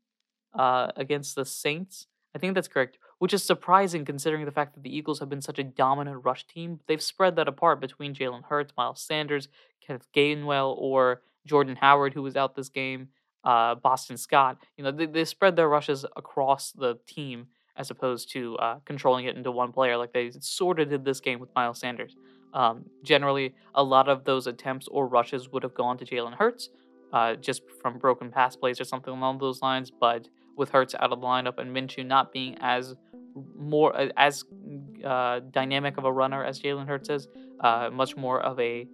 [0.52, 2.06] uh, against the Saints.
[2.34, 5.40] I think that's correct, which is surprising considering the fact that the Eagles have been
[5.40, 6.80] such a dominant rush team.
[6.86, 9.48] They've spread that apart between Jalen Hurts, Miles Sanders,
[9.84, 13.08] Kenneth Gainwell, or Jordan Howard, who was out this game,
[13.44, 14.58] uh, Boston Scott.
[14.76, 19.24] You know, they, they spread their rushes across the team as opposed to uh, controlling
[19.24, 22.14] it into one player like they sort of did this game with Miles Sanders.
[22.52, 26.68] Um, generally, a lot of those attempts or rushes would have gone to Jalen Hurts,
[27.12, 29.90] uh, just from broken pass plays or something along those lines.
[29.90, 30.28] But
[30.60, 32.94] with Hurts out of the lineup and Minshew not being as
[33.56, 34.44] more uh, as
[35.04, 37.28] uh, dynamic of a runner as Jalen Hurts is,
[37.60, 38.86] uh, much more of a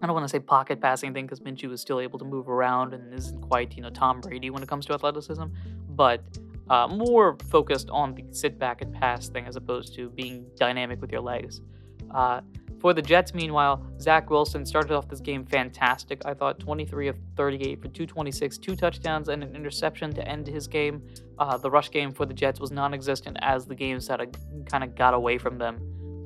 [0.00, 2.48] I don't want to say pocket passing thing because Minshew is still able to move
[2.48, 5.44] around and isn't quite you know Tom Brady when it comes to athleticism,
[5.90, 6.22] but
[6.70, 11.00] uh, more focused on the sit back and pass thing as opposed to being dynamic
[11.00, 11.60] with your legs.
[12.80, 16.22] For the Jets, meanwhile, Zach Wilson started off this game fantastic.
[16.24, 20.68] I thought 23 of 38 for 226, two touchdowns, and an interception to end his
[20.68, 21.02] game.
[21.38, 23.98] Uh, the rush game for the Jets was non existent as the game
[24.66, 25.76] kind of got away from them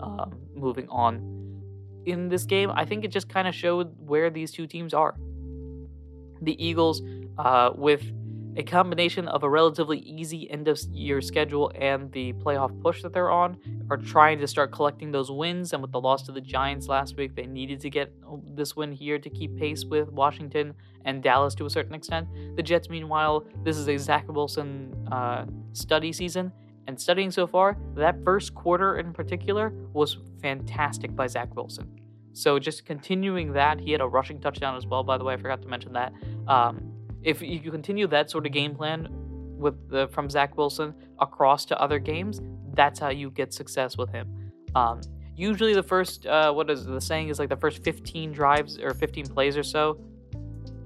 [0.01, 1.31] um, moving on.
[2.05, 5.15] In this game, I think it just kind of showed where these two teams are.
[6.43, 7.03] The Eagles,
[7.39, 8.03] uh, with
[8.57, 13.13] a combination of a relatively easy end of year schedule and the playoff push that
[13.13, 13.57] they're on
[13.91, 15.73] are trying to start collecting those wins.
[15.73, 18.77] And with the loss to the Giants last week, they needed to get oh, this
[18.77, 22.29] win here to keep pace with Washington and Dallas to a certain extent.
[22.57, 26.53] The Jets, meanwhile, this is a Zach Wilson uh, study season.
[26.89, 31.89] And studying so far, that first quarter in particular was fantastic by Zach Wilson.
[32.33, 35.05] So just continuing that, he had a rushing touchdown as well.
[35.05, 36.13] By the way, I forgot to mention that.
[36.49, 36.93] Um,
[37.25, 39.09] if you continue that sort of game plan
[39.59, 42.41] with the, from Zach Wilson across to other games,
[42.75, 44.53] that's how you get success with him.
[44.75, 45.01] Um,
[45.37, 48.95] usually, the first uh, what is the saying is like the first 15 drives or
[48.95, 49.99] 15 plays or so.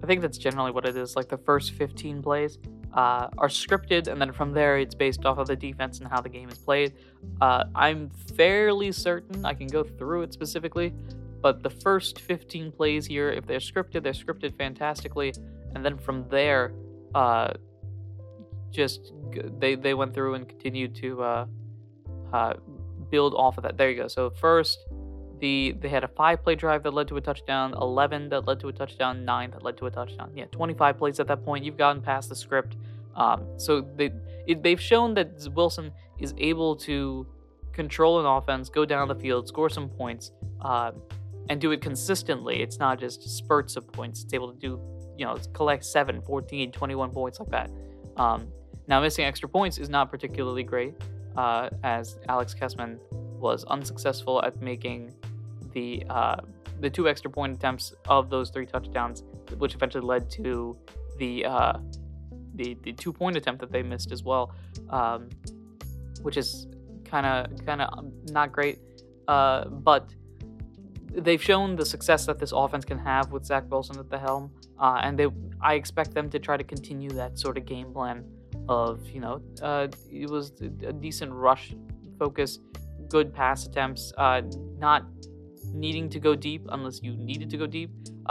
[0.03, 1.16] I think that's generally what it is.
[1.16, 2.59] Like the first 15 plays
[2.92, 6.20] uh, are scripted, and then from there it's based off of the defense and how
[6.20, 6.94] the game is played.
[7.40, 10.92] Uh, I'm fairly certain I can go through it specifically,
[11.40, 15.33] but the first 15 plays here, if they're scripted, they're scripted fantastically
[15.76, 16.72] and then from there,
[17.14, 17.52] uh,
[18.70, 19.12] just
[19.58, 21.46] they they went through and continued to uh,
[22.32, 22.54] uh,
[23.10, 23.76] build off of that.
[23.76, 24.08] There you go.
[24.08, 24.78] So first,
[25.38, 28.58] the they had a five play drive that led to a touchdown, eleven that led
[28.60, 30.30] to a touchdown, nine that led to a touchdown.
[30.34, 31.62] Yeah, twenty five plays at that point.
[31.62, 32.76] You've gotten past the script.
[33.14, 34.12] Um, so they
[34.46, 37.26] it, they've shown that Wilson is able to
[37.74, 40.92] control an offense, go down the field, score some points, uh,
[41.50, 42.62] and do it consistently.
[42.62, 44.24] It's not just spurts of points.
[44.24, 44.80] It's able to do
[45.18, 47.70] you know, collect 7, 14, 21 points like that.
[48.16, 48.48] Um,
[48.88, 50.94] now, missing extra points is not particularly great,
[51.37, 52.98] uh, as Alex Kessman
[53.38, 55.14] was unsuccessful at making
[55.72, 56.37] the uh,
[56.81, 59.24] the two extra point attempts of those three touchdowns,
[59.59, 60.76] which eventually led to
[61.18, 61.79] the uh,
[62.55, 64.52] the the two point attempt that they missed as well,
[64.90, 65.29] um,
[66.22, 66.68] which is
[67.05, 67.88] kind of kind of
[68.31, 68.79] not great.
[69.29, 70.09] Uh, but
[71.16, 74.50] they've shown the success that this offense can have with Zach Wilson at the helm
[74.79, 75.26] uh, and they
[75.61, 78.24] I expect them to try to continue that sort of game plan
[78.68, 81.74] of you know uh, it was a decent rush
[82.18, 82.59] focus,
[83.09, 84.42] good pass attempts, uh,
[84.79, 85.05] not
[85.72, 87.90] needing to go deep unless you needed to go deep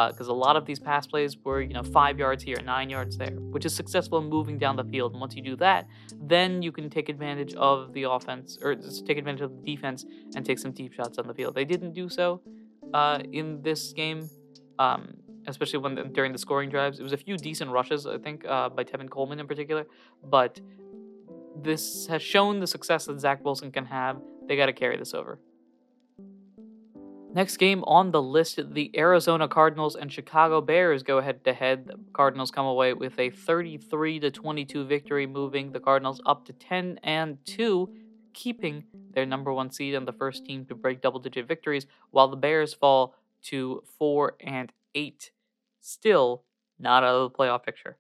[0.10, 2.90] because uh, a lot of these pass plays were you know five yards here, nine
[2.90, 5.14] yards there, which is successful in moving down the field.
[5.14, 5.88] And once you do that,
[6.22, 10.46] then you can take advantage of the offense or take advantage of the defense and
[10.46, 11.56] take some deep shots on the field.
[11.56, 12.42] They didn't do so
[12.94, 14.30] uh, in this game.
[14.80, 15.16] Um,
[15.48, 17.00] especially when during the scoring drives.
[17.00, 19.86] It was a few decent rushes, I think, uh, by Tevin Coleman in particular.
[20.24, 20.60] But
[21.62, 24.18] this has shown the success that Zach Wilson can have.
[24.48, 25.40] They got to carry this over.
[27.34, 31.88] Next game on the list, the Arizona Cardinals and Chicago Bears go head to head.
[31.88, 36.54] The Cardinals come away with a 33 to 22 victory, moving the Cardinals up to
[36.54, 37.94] 10 and 2,
[38.36, 42.38] keeping their number 1 seed and the first team to break double-digit victories, while the
[42.38, 45.32] Bears fall to 4 and 8
[45.82, 46.44] still
[46.80, 47.98] not out of the playoff picture.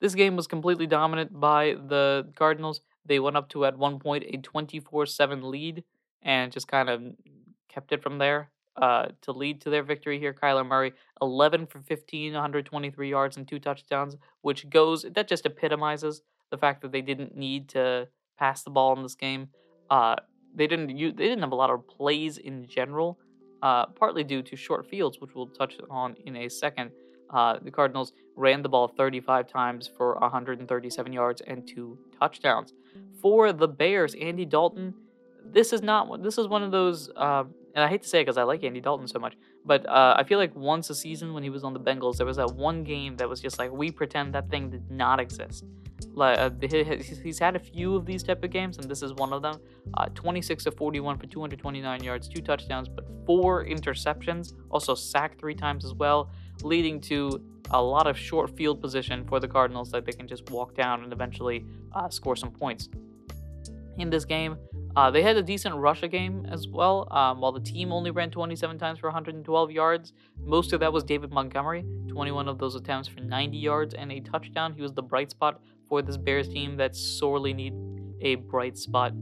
[0.00, 2.80] This game was completely dominant by the Cardinals.
[3.06, 5.84] They went up to, at one point, a 24 7 lead
[6.22, 7.02] and just kind of
[7.68, 8.50] kept it from there.
[8.76, 10.32] uh, to lead to their victory here.
[10.32, 16.22] Kyler Murray, 11 for 15, 123 yards and two touchdowns, which goes that just epitomizes
[16.50, 18.08] the fact that they didn't need to
[18.40, 19.48] pass the ball in this game.
[19.90, 20.16] Uh,
[20.54, 23.18] they didn't use, they didn't have a lot of plays in general,
[23.62, 26.90] uh, partly due to short fields, which we'll touch on in a second.
[27.32, 32.72] Uh, the Cardinals ran the ball 35 times for 137 yards and two touchdowns.
[33.20, 34.94] For the Bears, Andy Dalton,
[35.44, 38.22] this is not this is one of those uh, and I hate to say it
[38.22, 41.34] because I like Andy Dalton so much, but uh, I feel like once a season
[41.34, 43.70] when he was on the Bengals, there was that one game that was just like
[43.70, 45.64] we pretend that thing did not exist.
[46.12, 49.32] Like uh, he's had a few of these type of games, and this is one
[49.32, 49.60] of them.
[49.94, 54.54] Uh, 26 to 41 for 229 yards, two touchdowns, but four interceptions.
[54.70, 56.30] Also sacked three times as well,
[56.62, 60.50] leading to a lot of short field position for the Cardinals that they can just
[60.50, 62.88] walk down and eventually uh, score some points.
[64.00, 64.56] In this game,
[64.96, 67.06] uh, they had a decent Russia game as well.
[67.10, 71.04] Um, while the team only ran 27 times for 112 yards, most of that was
[71.04, 71.84] David Montgomery.
[72.08, 74.72] 21 of those attempts for 90 yards and a touchdown.
[74.72, 77.74] He was the bright spot for this Bears team that sorely need
[78.22, 79.12] a bright spot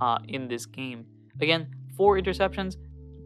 [0.00, 1.06] uh, in this game.
[1.40, 2.76] Again, four interceptions.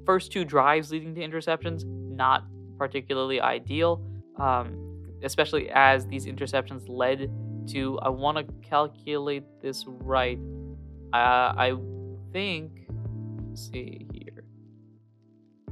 [0.05, 2.45] First two drives leading to interceptions, not
[2.77, 4.05] particularly ideal,
[4.39, 7.31] um, especially as these interceptions led
[7.69, 7.99] to.
[8.01, 10.39] I want to calculate this right.
[11.13, 11.77] Uh, I
[12.33, 12.73] think.
[13.55, 14.45] see here.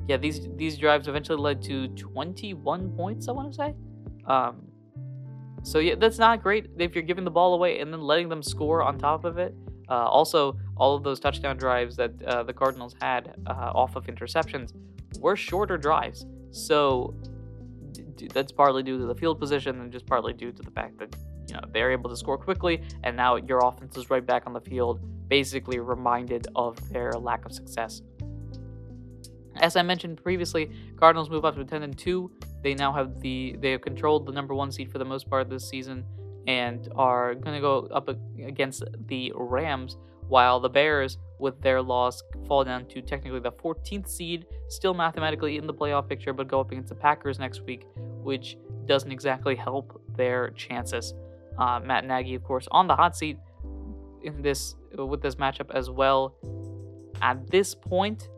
[0.09, 3.29] Yeah, these these drives eventually led to 21 points.
[3.29, 3.75] I want to say.
[4.27, 4.69] Um,
[5.63, 8.43] so yeah, that's not great if you're giving the ball away and then letting them
[8.43, 9.55] score on top of it.
[9.89, 14.07] Uh, also, all of those touchdown drives that uh, the Cardinals had uh, off of
[14.07, 14.73] interceptions
[15.19, 16.27] were shorter drives.
[16.51, 17.15] So
[18.17, 20.99] d- that's partly due to the field position and just partly due to the fact
[20.99, 21.15] that
[21.49, 24.53] you know they're able to score quickly, and now your offense is right back on
[24.53, 28.03] the field basically reminded of their lack of success.
[29.57, 32.31] As I mentioned previously, Cardinals move up to 10 and 2.
[32.63, 35.49] They now have the they have controlled the number 1 seed for the most part
[35.49, 36.05] this season
[36.47, 38.09] and are going to go up
[38.45, 39.97] against the Rams
[40.29, 45.57] while the Bears with their loss fall down to technically the 14th seed, still mathematically
[45.57, 47.87] in the playoff picture but go up against the Packers next week,
[48.23, 51.15] which doesn't exactly help their chances.
[51.59, 53.39] Uh, Matt Nagy, of course, on the hot seat
[54.23, 56.35] in this with this matchup as well.
[57.21, 58.29] At this point,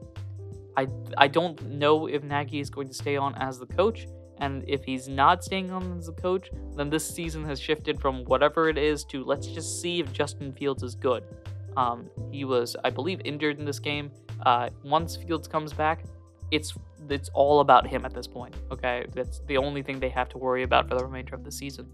[0.77, 4.07] I I don't know if Nagy is going to stay on as the coach,
[4.38, 8.25] and if he's not staying on as a coach, then this season has shifted from
[8.25, 11.25] whatever it is to let's just see if Justin Fields is good.
[11.77, 14.11] Um, he was, I believe, injured in this game.
[14.44, 16.05] Uh, once Fields comes back,
[16.51, 16.75] it's
[17.09, 18.55] it's all about him at this point.
[18.71, 21.53] Okay, that's the only thing they have to worry about for the remainder of the
[21.53, 21.88] season.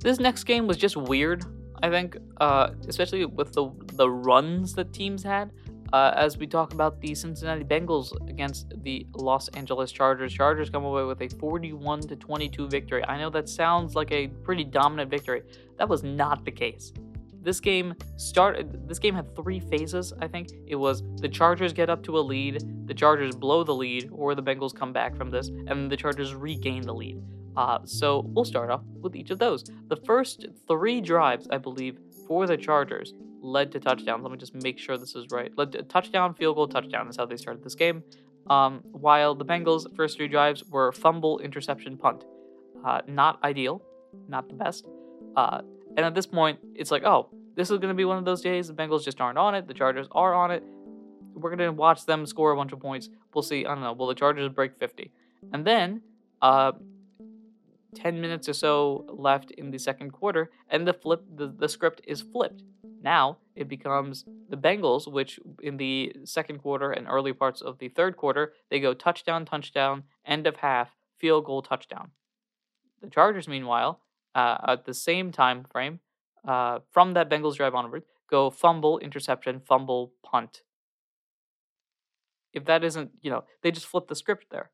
[0.00, 1.44] This next game was just weird.
[1.82, 5.50] I think, uh, especially with the the runs that teams had.
[5.90, 10.84] Uh, as we talk about the Cincinnati Bengals against the Los Angeles Chargers, Chargers come
[10.84, 13.02] away with a 41 to 22 victory.
[13.06, 15.44] I know that sounds like a pretty dominant victory.
[15.78, 16.92] That was not the case.
[17.40, 18.86] This game started.
[18.86, 20.12] This game had three phases.
[20.20, 23.74] I think it was the Chargers get up to a lead, the Chargers blow the
[23.74, 27.22] lead, or the Bengals come back from this, and the Chargers regain the lead.
[27.58, 29.64] Uh, so we'll start off with each of those.
[29.88, 34.22] The first three drives, I believe, for the Chargers led to touchdowns.
[34.22, 35.50] Let me just make sure this is right.
[35.58, 37.06] Led to touchdown, field goal, touchdown.
[37.06, 38.04] That's how they started this game.
[38.48, 42.24] Um, while the Bengals' first three drives were fumble, interception, punt.
[42.84, 43.82] Uh, not ideal,
[44.28, 44.86] not the best.
[45.36, 45.62] Uh,
[45.96, 48.40] and at this point, it's like, oh, this is going to be one of those
[48.40, 48.68] days.
[48.68, 49.66] The Bengals just aren't on it.
[49.66, 50.62] The Chargers are on it.
[51.34, 53.08] We're going to watch them score a bunch of points.
[53.34, 53.66] We'll see.
[53.66, 53.94] I don't know.
[53.94, 55.10] Will the Chargers break 50?
[55.52, 56.02] And then
[56.40, 56.72] uh,
[57.94, 62.00] 10 minutes or so left in the second quarter, and the flip the, the script
[62.06, 62.62] is flipped.
[63.02, 67.88] Now it becomes the Bengals, which in the second quarter and early parts of the
[67.88, 72.10] third quarter, they go touchdown, touchdown, end of half, field goal, touchdown.
[73.00, 74.00] The Chargers, meanwhile,
[74.34, 76.00] uh, at the same time frame,
[76.46, 80.62] uh, from that Bengals drive onward, go fumble, interception, fumble, punt.
[82.52, 84.70] If that isn't, you know, they just flip the script there.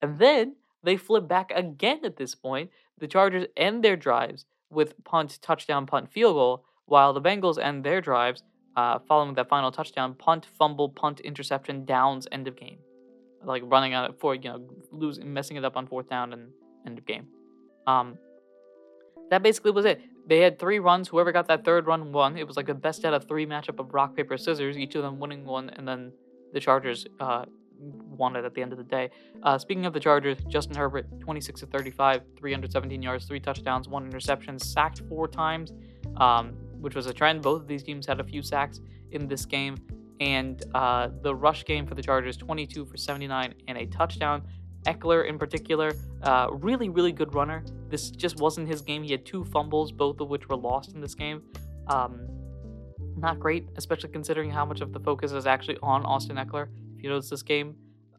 [0.00, 2.70] And then they flip back again at this point.
[2.98, 7.84] The Chargers end their drives with punt, touchdown, punt, field goal, while the Bengals end
[7.84, 8.42] their drives
[8.76, 12.78] uh, following that final touchdown, punt, fumble, punt, interception, downs, end of game.
[13.44, 16.50] Like running out for you know losing, messing it up on fourth down and
[16.86, 17.26] end of game.
[17.86, 18.16] Um,
[19.30, 20.00] that basically was it.
[20.28, 21.08] They had three runs.
[21.08, 22.38] Whoever got that third run won.
[22.38, 24.78] It was like a best out of three matchup of rock paper scissors.
[24.78, 26.12] Each of them winning one, and then
[26.52, 27.46] the Chargers uh,
[27.82, 29.10] wanted at the end of the day.
[29.42, 34.04] Uh, speaking of the Chargers, Justin Herbert, 26 to 35, 317 yards, three touchdowns, one
[34.04, 35.72] interception, sacked four times,
[36.16, 37.42] um, which was a trend.
[37.42, 38.80] Both of these teams had a few sacks
[39.10, 39.76] in this game,
[40.20, 44.46] And uh, the rush game for the Chargers, 22 for 79 and a touchdown.
[44.86, 47.64] Ekeler, in particular, uh, really, really good runner.
[47.88, 49.02] This just wasn't his game.
[49.02, 51.42] He had two fumbles, both of which were lost in this game.
[51.88, 52.26] Um,
[53.16, 56.68] not great, especially considering how much of the focus is actually on Austin Ekeler.
[57.02, 57.74] You notice this game,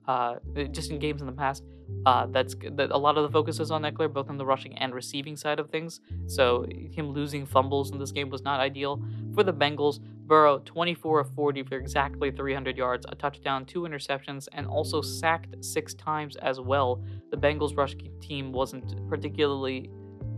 [0.08, 0.36] uh,
[0.72, 1.64] just in games in the past,
[2.06, 4.78] uh, that's that a lot of the focus is on Ekeler, both on the rushing
[4.78, 6.02] and receiving side of things.
[6.28, 9.02] So him losing fumbles in this game was not ideal
[9.34, 10.00] for the Bengals.
[10.26, 15.64] Burrow 24 of 40 for exactly 300 yards, a touchdown, two interceptions, and also sacked
[15.64, 17.04] six times as well.
[17.32, 19.90] The Bengals rush team wasn't particularly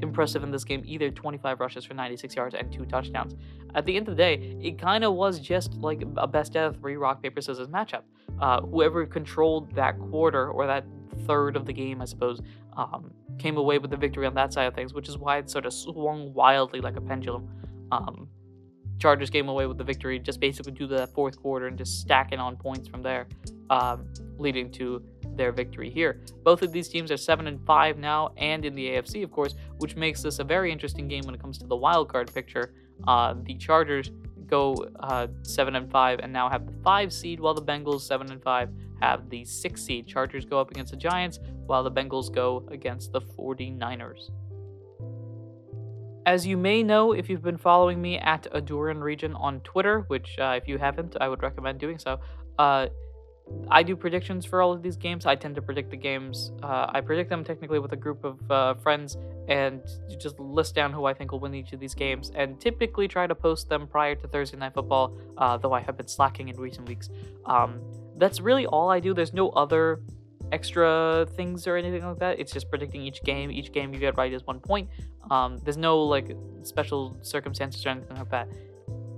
[0.01, 1.09] impressive in this game either.
[1.09, 3.35] 25 rushes for 96 yards and two touchdowns.
[3.73, 6.75] At the end of the day it kind of was just like a best out
[6.75, 8.03] of three rock paper scissors matchup.
[8.39, 10.85] Uh, whoever controlled that quarter or that
[11.25, 12.41] third of the game i suppose
[12.75, 15.49] um, came away with the victory on that side of things which is why it
[15.49, 17.47] sort of swung wildly like a pendulum.
[17.91, 18.27] Um,
[18.97, 21.99] chargers came away with the victory just basically due to that fourth quarter and just
[21.99, 23.27] stacking on points from there
[23.69, 25.03] um, leading to
[25.38, 26.21] their victory here.
[26.43, 29.55] Both of these teams are 7 and 5 now and in the AFC, of course,
[29.77, 32.73] which makes this a very interesting game when it comes to the wild card picture.
[33.07, 34.11] Uh, the Chargers
[34.47, 38.31] go uh, 7 and 5 and now have the 5 seed, while the Bengals 7
[38.31, 38.69] and 5
[39.01, 40.07] have the 6 seed.
[40.07, 44.29] Chargers go up against the Giants, while the Bengals go against the 49ers.
[46.25, 50.39] As you may know, if you've been following me at Aduran Region on Twitter, which
[50.39, 52.19] uh, if you haven't, I would recommend doing so.
[52.57, 52.88] Uh,
[53.69, 55.25] I do predictions for all of these games.
[55.25, 56.51] I tend to predict the games.
[56.63, 59.17] Uh, I predict them technically with a group of uh, friends
[59.47, 59.81] and
[60.19, 63.27] just list down who I think will win each of these games, and typically try
[63.27, 66.57] to post them prior to Thursday Night Football, uh, though I have been slacking in
[66.57, 67.09] recent weeks.
[67.45, 67.79] Um,
[68.17, 69.13] that's really all I do.
[69.13, 70.01] There's no other
[70.51, 72.39] extra things or anything like that.
[72.39, 73.51] It's just predicting each game.
[73.51, 74.89] Each game you get right is one point.
[75.29, 78.47] Um, there's no like special circumstances or anything like that.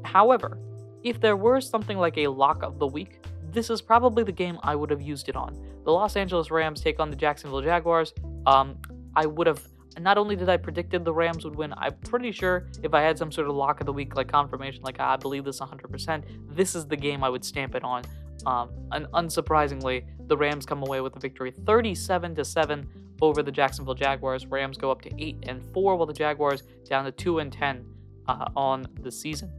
[0.03, 0.57] However,
[1.03, 3.21] if there were something like a lock of the week,
[3.58, 5.60] this is probably the game I would have used it on.
[5.84, 8.14] The Los Angeles Rams take on the Jacksonville Jaguars.
[8.45, 8.78] Um,
[9.16, 9.68] I would have.
[9.99, 13.18] Not only did I predicted the Rams would win, I'm pretty sure if I had
[13.18, 16.24] some sort of lock of the week, like confirmation, like I believe this 100%,
[16.55, 18.03] this is the game I would stamp it on.
[18.45, 22.88] Um, and unsurprisingly, the Rams come away with the victory, 37 to seven
[23.24, 24.45] over the Jacksonville Jaguars.
[24.45, 27.84] Rams go up to eight and four, while the Jaguars down to two and ten
[28.28, 29.51] uh, on the season.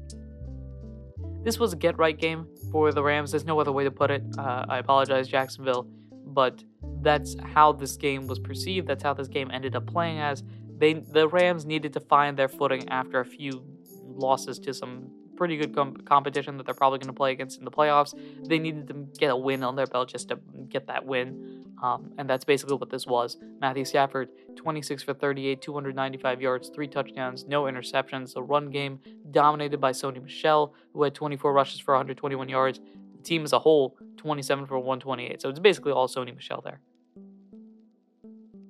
[1.42, 3.30] This was a get right game for the Rams.
[3.30, 4.22] There's no other way to put it.
[4.36, 5.86] Uh, I apologize, Jacksonville,
[6.26, 6.62] but
[7.02, 8.86] that's how this game was perceived.
[8.86, 10.42] That's how this game ended up playing as.
[10.76, 13.64] They the Rams needed to find their footing after a few
[14.04, 17.64] losses to some pretty good com- competition that they're probably going to play against in
[17.64, 18.12] the playoffs.
[18.46, 20.38] They needed to get a win on their belt just to
[20.68, 21.57] get that win.
[21.83, 23.37] Um, and that's basically what this was.
[23.61, 28.35] Matthew Stafford, 26 for 38, 295 yards, three touchdowns, no interceptions.
[28.35, 28.99] The run game
[29.31, 32.81] dominated by Sony Michel, who had 24 rushes for 121 yards.
[33.16, 35.41] The team as a whole, 27 for 128.
[35.41, 36.81] So it's basically all Sony Michel there.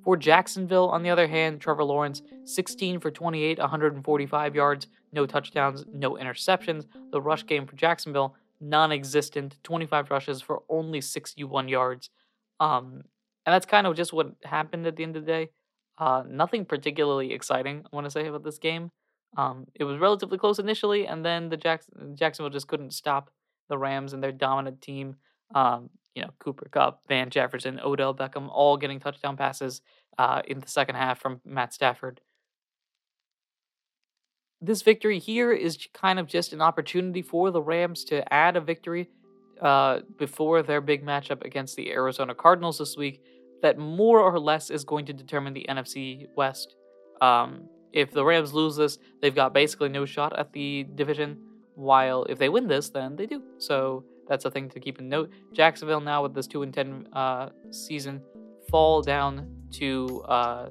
[0.05, 5.85] For Jacksonville, on the other hand, Trevor Lawrence, 16 for 28, 145 yards, no touchdowns,
[5.93, 6.87] no interceptions.
[7.11, 12.11] The rush game for Jacksonville, non existent, 25 rushes for only 61 yards.
[12.61, 13.03] Um,
[13.47, 15.51] and that's kind of just what happened at the end of the day.
[15.97, 18.91] Uh, nothing particularly exciting, I want to say, about this game.
[19.37, 23.31] Um, it was relatively close initially, and then the Jackson- Jacksonville just couldn't stop
[23.69, 25.17] the Rams and their dominant team.
[25.55, 29.83] Um, you know, Cooper Kupp, Van Jefferson, Odell Beckham, all getting touchdown passes
[30.19, 32.21] uh, in the second half from Matt Stafford.
[34.61, 38.61] This victory here is kind of just an opportunity for the Rams to add a
[38.61, 39.09] victory
[39.61, 43.23] uh, before their big matchup against the Arizona Cardinals this week
[43.63, 46.77] that more or less is going to determine the NFC West.
[47.21, 51.39] Um, if the Rams lose this, they've got basically no shot at the division.
[51.75, 53.43] While if they win this, then they do.
[53.59, 55.31] So that's a thing to keep in note.
[55.53, 58.23] Jacksonville now with this two and ten uh, season
[58.71, 60.69] fall down to uh,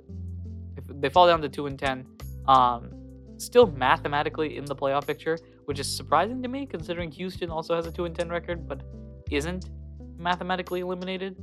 [0.99, 2.05] they fall down to two and ten.
[2.47, 2.91] Um,
[3.37, 7.85] still mathematically in the playoff picture, which is surprising to me considering Houston also has
[7.85, 8.81] a 2 and 10 record but
[9.29, 9.69] isn't
[10.17, 11.35] mathematically eliminated.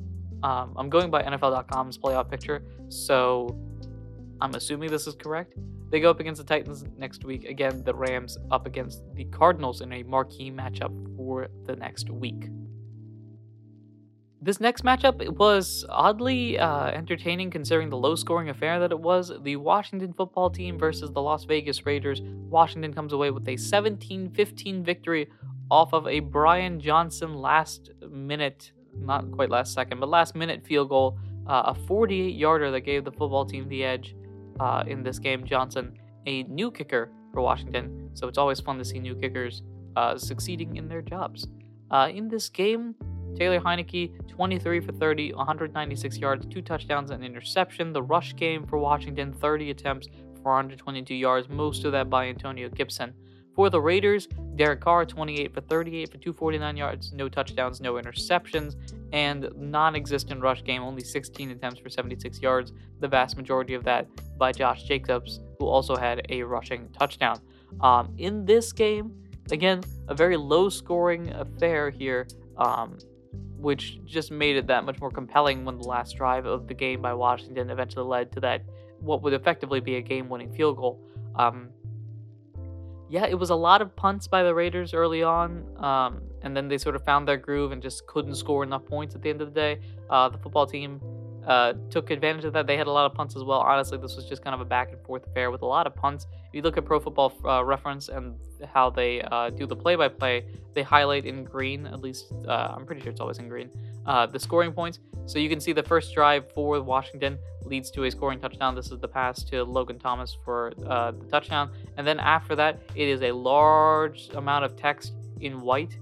[0.42, 3.54] Um, I'm going by NFL.com's playoff picture, so
[4.40, 5.54] I'm assuming this is correct.
[5.90, 7.44] They go up against the Titans next week.
[7.44, 12.48] Again, the Rams up against the Cardinals in a marquee matchup for the next week.
[14.44, 19.32] This next matchup was oddly uh, entertaining considering the low scoring affair that it was.
[19.42, 22.20] The Washington football team versus the Las Vegas Raiders.
[22.50, 25.30] Washington comes away with a 17 15 victory
[25.70, 30.90] off of a Brian Johnson last minute, not quite last second, but last minute field
[30.90, 31.18] goal.
[31.46, 34.14] Uh, a 48 yarder that gave the football team the edge
[34.60, 35.46] uh, in this game.
[35.46, 39.62] Johnson, a new kicker for Washington, so it's always fun to see new kickers
[39.96, 41.48] uh, succeeding in their jobs.
[41.90, 42.94] Uh, in this game,
[43.34, 47.92] Taylor Heinicke, 23 for 30, 196 yards, two touchdowns, and interception.
[47.92, 50.08] The rush game for Washington, 30 attempts,
[50.42, 53.14] 422 yards, most of that by Antonio Gibson.
[53.54, 54.26] For the Raiders,
[54.56, 58.74] Derek Carr, 28 for 38 for 249 yards, no touchdowns, no interceptions,
[59.12, 63.84] and non existent rush game, only 16 attempts for 76 yards, the vast majority of
[63.84, 64.08] that
[64.38, 67.38] by Josh Jacobs, who also had a rushing touchdown.
[67.80, 69.14] Um, in this game,
[69.52, 72.26] again, a very low scoring affair here,
[72.56, 72.98] um,
[73.64, 77.00] which just made it that much more compelling when the last drive of the game
[77.00, 78.62] by Washington eventually led to that,
[79.00, 81.00] what would effectively be a game winning field goal.
[81.34, 81.70] Um,
[83.08, 86.68] yeah, it was a lot of punts by the Raiders early on, um, and then
[86.68, 89.40] they sort of found their groove and just couldn't score enough points at the end
[89.40, 89.80] of the day.
[90.10, 91.00] Uh, the football team
[91.46, 92.66] uh, took advantage of that.
[92.66, 93.60] They had a lot of punts as well.
[93.60, 95.94] Honestly, this was just kind of a back and forth affair with a lot of
[95.94, 96.26] punts.
[96.48, 98.36] If you look at Pro Football uh, Reference and
[98.72, 101.86] how they uh, do the play-by-play, they highlight in green.
[101.86, 103.70] At least uh, I'm pretty sure it's always in green.
[104.06, 105.00] Uh, the scoring points.
[105.26, 108.74] So you can see the first drive for Washington leads to a scoring touchdown.
[108.74, 111.70] This is the pass to Logan Thomas for uh, the touchdown.
[111.96, 115.96] And then after that, it is a large amount of text in white,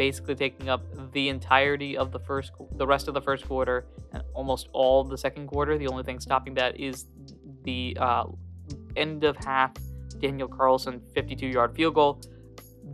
[0.00, 0.82] basically taking up
[1.12, 3.84] the entirety of the first, the rest of the first quarter,
[4.14, 5.76] and almost all the second quarter.
[5.76, 7.04] The only thing stopping that is
[7.64, 8.24] the uh,
[8.96, 9.72] end of half
[10.18, 12.22] Daniel Carlson 52-yard field goal.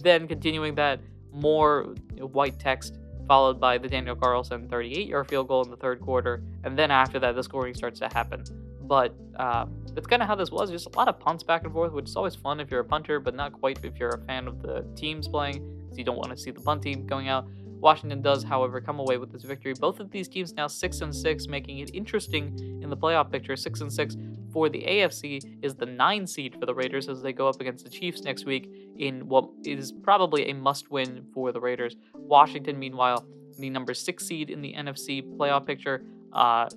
[0.03, 0.99] Then continuing that,
[1.33, 2.99] more white text
[3.29, 6.43] followed by the Daniel Carlson 38 yard field goal in the third quarter.
[6.65, 8.43] And then after that, the scoring starts to happen.
[8.83, 10.73] But uh, that's kind of how this was.
[10.73, 12.85] Just a lot of punts back and forth, which is always fun if you're a
[12.85, 16.31] punter, but not quite if you're a fan of the teams playing, you don't want
[16.31, 17.47] to see the punt team going out.
[17.81, 19.75] Washington does, however, come away with this victory.
[19.79, 23.55] Both of these teams now six and six, making it interesting in the playoff picture.
[23.55, 24.17] Six and six
[24.53, 27.85] for the AFC is the nine seed for the Raiders as they go up against
[27.85, 31.97] the Chiefs next week in what is probably a must-win for the Raiders.
[32.15, 33.27] Washington, meanwhile,
[33.59, 36.05] the number six seed in the NFC playoff picture.
[36.33, 36.69] Uh,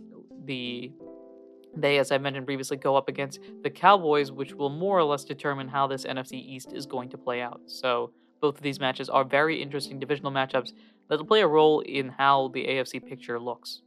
[0.45, 0.91] the
[1.75, 5.23] they, as I mentioned previously, go up against the Cowboys, which will more or less
[5.23, 7.61] determine how this NFC East is going to play out.
[7.67, 10.73] So both of these matches are very interesting divisional matchups
[11.09, 13.81] that'll play a role in how the AFC picture looks.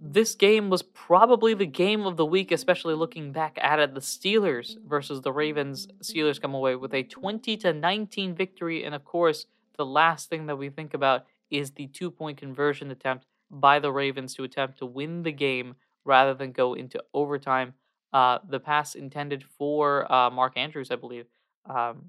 [0.00, 3.94] This game was probably the game of the week, especially looking back at it.
[3.94, 5.88] The Steelers versus the Ravens.
[6.00, 9.46] Steelers come away with a 20 to 19 victory, and of course,
[9.76, 13.92] the last thing that we think about is the two point conversion attempt by the
[13.92, 17.74] Ravens to attempt to win the game rather than go into overtime.
[18.12, 21.26] Uh, the pass intended for uh, Mark Andrews, I believe.
[21.68, 22.06] Um,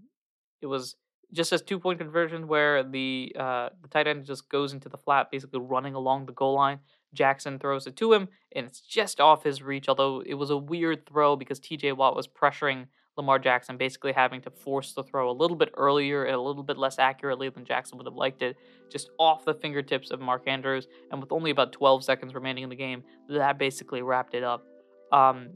[0.61, 0.95] it was
[1.33, 4.97] just a two point conversion where the uh, the tight end just goes into the
[4.97, 6.79] flat, basically running along the goal line.
[7.13, 9.87] Jackson throws it to him, and it's just off his reach.
[9.87, 11.93] Although it was a weird throw because T.J.
[11.93, 12.87] Watt was pressuring
[13.17, 16.63] Lamar Jackson, basically having to force the throw a little bit earlier and a little
[16.63, 18.55] bit less accurately than Jackson would have liked it,
[18.91, 20.87] just off the fingertips of Mark Andrews.
[21.11, 24.65] And with only about 12 seconds remaining in the game, that basically wrapped it up.
[25.11, 25.49] Um,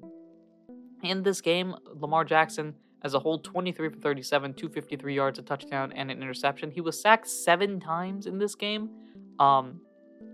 [1.03, 5.91] in this game, Lamar Jackson, as a whole, 23 for 37, 253 yards, a touchdown,
[5.93, 6.71] and an interception.
[6.71, 8.89] He was sacked seven times in this game.
[9.39, 9.81] Um,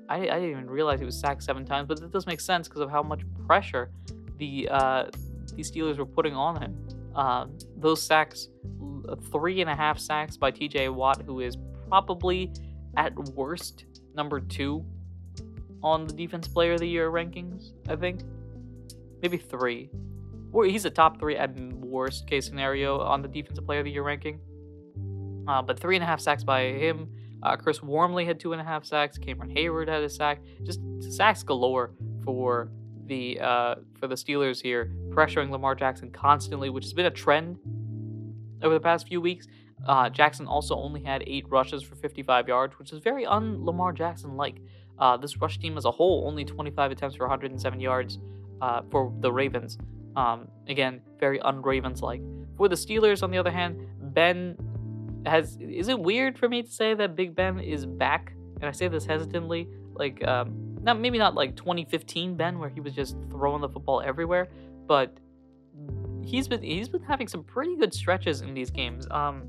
[0.09, 2.67] I, I didn't even realize he was sacked seven times, but that does make sense
[2.67, 3.91] because of how much pressure
[4.37, 5.05] the uh,
[5.55, 6.87] the Steelers were putting on him.
[7.15, 7.47] Uh,
[7.77, 8.49] those sacks,
[9.31, 10.89] three and a half sacks by T.J.
[10.89, 11.57] Watt, who is
[11.87, 12.51] probably
[12.95, 14.85] at worst number two
[15.83, 17.71] on the Defense Player of the Year rankings.
[17.87, 18.21] I think
[19.21, 19.89] maybe three.
[20.53, 24.03] He's a top three at worst case scenario on the Defensive Player of the Year
[24.03, 24.39] ranking.
[25.47, 27.09] Uh, but three and a half sacks by him.
[27.43, 29.17] Uh, Chris Wormley had two and a half sacks.
[29.17, 30.41] Cameron Heyward had a sack.
[30.63, 30.81] Just
[31.13, 31.93] sacks galore
[32.23, 32.69] for
[33.05, 37.57] the uh, for the Steelers here, pressuring Lamar Jackson constantly, which has been a trend
[38.63, 39.47] over the past few weeks.
[39.85, 43.93] Uh, Jackson also only had eight rushes for 55 yards, which is very un Lamar
[43.93, 44.61] Jackson like.
[44.99, 48.17] Uh, this rush team as a whole, only 25 attempts for 107 yards
[48.61, 49.77] uh, for the Ravens.
[50.17, 52.21] Um, again, very un Ravens like.
[52.57, 53.79] For the Steelers, on the other hand,
[54.15, 54.57] Ben
[55.27, 58.33] has is it weird for me to say that Big Ben is back?
[58.55, 62.81] And I say this hesitantly, like um, not maybe not like 2015 Ben where he
[62.81, 64.47] was just throwing the football everywhere,
[64.87, 65.15] but
[66.25, 69.07] he's been he's been having some pretty good stretches in these games.
[69.11, 69.43] Um,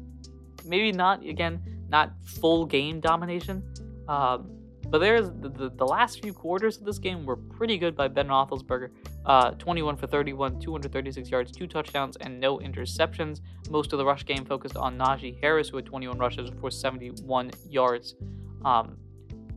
[0.67, 3.63] maybe not again not full game domination,
[4.07, 4.51] um,
[4.91, 8.09] but there's the, the, the, last few quarters of this game were pretty good by
[8.09, 8.91] Ben Roethlisberger.
[9.27, 13.41] Uh, 21 for 31, 236 yards, two touchdowns, and no interceptions.
[13.71, 17.51] Most of the rush game focused on Najee Harris, who had 21 rushes for 71
[17.69, 18.17] yards.
[18.65, 18.97] Um,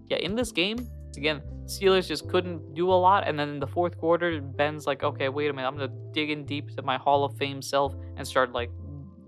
[0.09, 3.25] yeah, in this game, again, Steelers just couldn't do a lot.
[3.25, 6.29] And then in the fourth quarter, Ben's like, okay, wait a minute, I'm gonna dig
[6.29, 8.69] in deep to my Hall of Fame self and start like,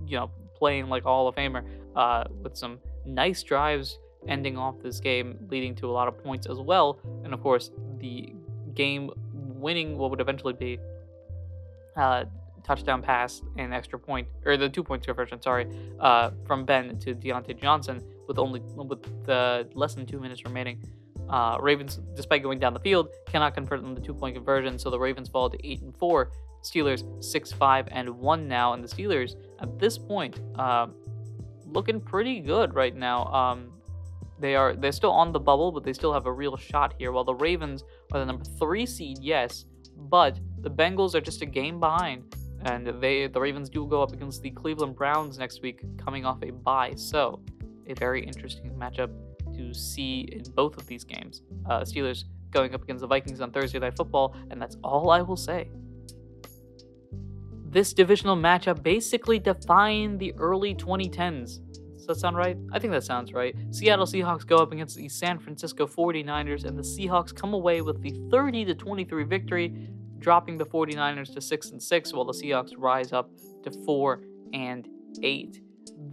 [0.05, 1.63] you know, playing like Hall of Famer
[1.95, 6.47] uh, with some nice drives ending off this game, leading to a lot of points
[6.47, 6.99] as well.
[7.23, 8.33] And of course, the
[8.73, 10.79] game winning what would eventually be
[11.95, 12.25] uh,
[12.63, 15.67] touchdown pass and extra point, or the two point conversion, sorry,
[15.99, 20.81] uh, from Ben to Diontae Johnson with only with uh, less than two minutes remaining.
[21.29, 24.89] Uh, Ravens, despite going down the field, cannot convert on the two point conversion, so
[24.89, 26.31] the Ravens fall to eight and four.
[26.61, 30.87] Steelers six five and one now, and the Steelers at this point uh,
[31.65, 33.25] looking pretty good right now.
[33.25, 33.72] Um,
[34.43, 37.13] they are they're still on the bubble, but they still have a real shot here.
[37.13, 39.63] While the Ravens are the number three seed, yes,
[39.95, 42.35] but the Bengals are just a game behind,
[42.65, 46.43] and they the Ravens do go up against the Cleveland Browns next week, coming off
[46.43, 46.91] a bye.
[46.97, 47.39] So
[47.87, 49.11] a very interesting matchup
[49.55, 51.41] to see in both of these games.
[51.69, 55.21] Uh, Steelers going up against the Vikings on Thursday Night Football, and that's all I
[55.21, 55.69] will say.
[57.69, 61.59] This divisional matchup basically defined the early 2010s.
[62.05, 62.57] Does that sound right?
[62.71, 63.55] I think that sounds right.
[63.71, 68.01] Seattle Seahawks go up against the San Francisco 49ers, and the Seahawks come away with
[68.01, 69.89] the 30 to 23 victory,
[70.19, 73.29] dropping the 49ers to 6 and 6, while the Seahawks rise up
[73.63, 74.21] to 4
[74.53, 74.87] and
[75.21, 75.61] 8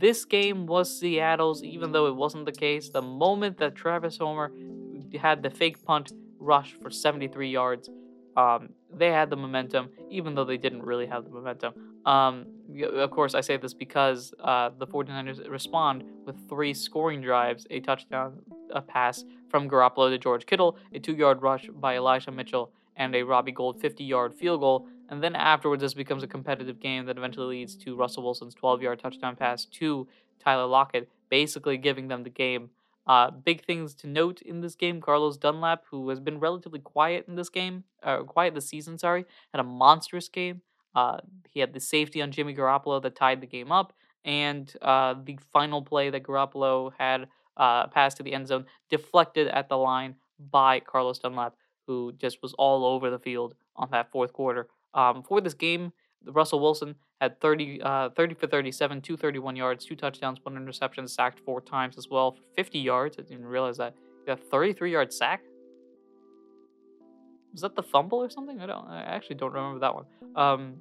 [0.01, 2.89] this game was Seattle's, even though it wasn't the case.
[2.89, 4.53] The moment that Travis Homer
[5.21, 7.91] had the fake punt rush for 73 yards,
[8.37, 11.75] um, they had the momentum, even though they didn't really have the momentum.
[12.07, 12.47] Um,
[12.95, 17.81] of course, I say this because uh, the 49ers respond with three scoring drives a
[17.81, 18.41] touchdown,
[18.75, 23.15] a pass from Garoppolo to George Kittle, a two yard rush by Elijah Mitchell, and
[23.15, 24.89] a Robbie Gould 50 yard field goal.
[25.09, 28.83] And then afterwards, this becomes a competitive game that eventually leads to Russell Wilson's 12
[28.83, 30.07] yard touchdown pass to
[30.43, 32.71] Tyler Lockett, basically giving them the game.
[33.07, 37.27] Uh, big things to note in this game Carlos Dunlap, who has been relatively quiet
[37.27, 40.63] in this game, uh, quiet this season, sorry, had a monstrous game.
[40.95, 41.19] Uh,
[41.51, 43.93] he had the safety on Jimmy Garoppolo that tied the game up,
[44.25, 49.49] and uh, the final play that Garoppolo had uh, passed to the end zone deflected
[49.49, 50.17] at the line
[50.51, 51.55] by Carlos Dunlap,
[51.87, 54.69] who just was all over the field on that fourth quarter.
[54.95, 55.93] Um, for this game,
[56.27, 61.41] Russell Wilson had 30, uh, 30 for 37, 231 yards, two touchdowns, one interception, sacked
[61.41, 63.17] four times as well for 50 yards.
[63.19, 63.95] I didn't realize that.
[64.21, 65.43] He got 33 yard sack.
[67.53, 68.61] Was that the fumble or something?
[68.61, 68.87] I don't.
[68.87, 70.05] I actually don't remember that one.
[70.37, 70.75] Um,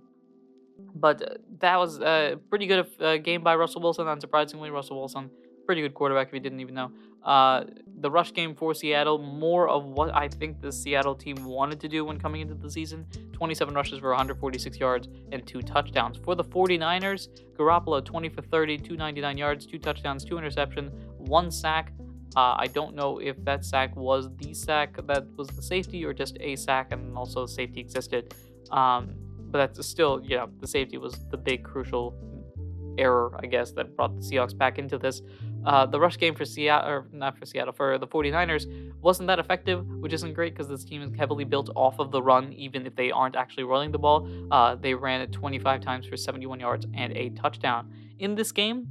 [0.96, 4.06] but uh, that was a pretty good uh, game by Russell Wilson.
[4.06, 5.30] Unsurprisingly, Russell Wilson
[5.70, 6.92] pretty good quarterback if you didn't even know.
[7.24, 7.64] Uh,
[8.00, 11.88] the rush game for Seattle, more of what I think the Seattle team wanted to
[11.88, 16.18] do when coming into the season 27 rushes for 146 yards and two touchdowns.
[16.18, 20.90] For the 49ers, Garoppolo 20 for 30, 299 yards, two touchdowns, two interceptions,
[21.20, 21.94] one sack.
[22.36, 26.14] Uh, I don't know if that sack was the sack that was the safety or
[26.14, 28.34] just a sack and also safety existed.
[28.72, 29.14] Um,
[29.52, 32.16] but that's still, yeah, the safety was the big crucial
[33.00, 35.22] error, I guess, that brought the Seahawks back into this.
[35.66, 38.66] Uh, the rush game for Seattle, or not for Seattle, for the 49ers
[39.02, 42.22] wasn't that effective, which isn't great because this team is heavily built off of the
[42.22, 44.28] run, even if they aren't actually rolling the ball.
[44.52, 47.92] Uh, they ran it 25 times for 71 yards and a touchdown.
[48.20, 48.88] In this game,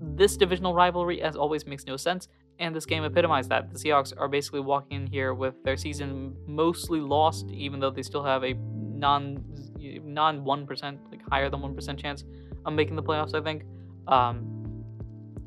[0.00, 2.28] this divisional rivalry, as always, makes no sense,
[2.58, 3.72] and this game epitomized that.
[3.72, 8.02] The Seahawks are basically walking in here with their season mostly lost, even though they
[8.02, 9.44] still have a non
[10.04, 12.24] non one percent, like higher than one percent chance
[12.64, 13.34] of making the playoffs.
[13.34, 13.64] I think.
[14.06, 14.60] Um,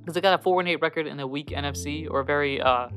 [0.03, 2.59] because they got a 4 and 8 record in a weak NFC or a very
[2.59, 2.89] uh,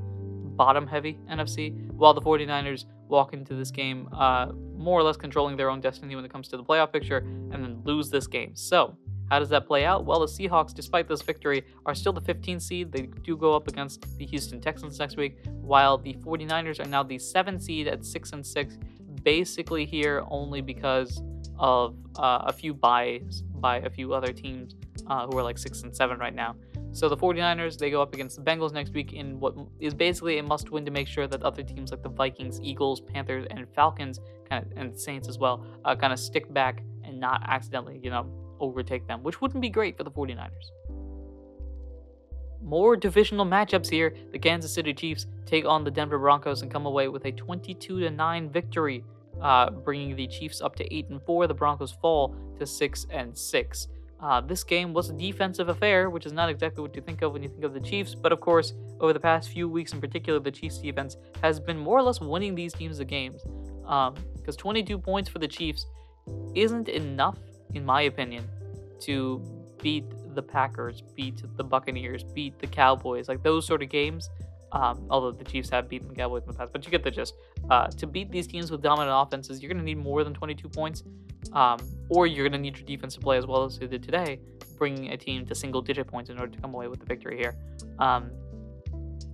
[0.56, 4.46] bottom heavy NFC, while the 49ers walk into this game uh,
[4.76, 7.52] more or less controlling their own destiny when it comes to the playoff picture and
[7.52, 8.56] then lose this game.
[8.56, 8.96] So,
[9.30, 10.04] how does that play out?
[10.04, 12.92] Well, the Seahawks, despite this victory, are still the 15th seed.
[12.92, 17.02] They do go up against the Houston Texans next week, while the 49ers are now
[17.02, 18.78] the 7th seed at 6 and 6,
[19.22, 21.22] basically here only because
[21.58, 24.76] of uh, a few byes by a few other teams
[25.08, 26.54] uh, who are like 6 and 7 right now.
[26.92, 30.38] So the 49ers, they go up against the Bengals next week in what is basically
[30.38, 33.66] a must win to make sure that other teams like the Vikings, Eagles, Panthers, and
[33.74, 37.98] Falcons, kind of, and Saints as well, uh, kind of stick back and not accidentally,
[38.04, 38.24] you know,
[38.60, 40.68] overtake them, which wouldn't be great for the 49ers.
[42.62, 44.14] More divisional matchups here.
[44.30, 48.10] The Kansas City Chiefs take on the Denver Broncos and come away with a 22
[48.10, 49.04] 9 victory,
[49.40, 51.46] uh, bringing the Chiefs up to 8 and 4.
[51.46, 53.88] The Broncos fall to 6 and 6.
[54.18, 57.32] Uh, this game was a defensive affair, which is not exactly what you think of
[57.32, 60.00] when you think of the Chiefs, but of course, over the past few weeks in
[60.00, 63.42] particular, the Chiefs defense has been more or less winning these teams the games.
[63.82, 65.86] Because um, 22 points for the Chiefs
[66.54, 67.38] isn't enough,
[67.74, 68.48] in my opinion,
[69.00, 69.42] to
[69.82, 74.30] beat the Packers, beat the Buccaneers, beat the Cowboys, like those sort of games.
[74.76, 77.10] Um, although the Chiefs have beaten the Cowboys in the past, but you get the
[77.10, 77.34] gist.
[77.70, 80.68] Uh, to beat these teams with dominant offenses, you're going to need more than 22
[80.68, 81.02] points.
[81.52, 81.78] Um,
[82.10, 84.38] or you're going to need your defense to play as well as they did today,
[84.76, 87.38] bringing a team to single digit points in order to come away with the victory
[87.38, 87.56] here.
[87.98, 88.30] Um,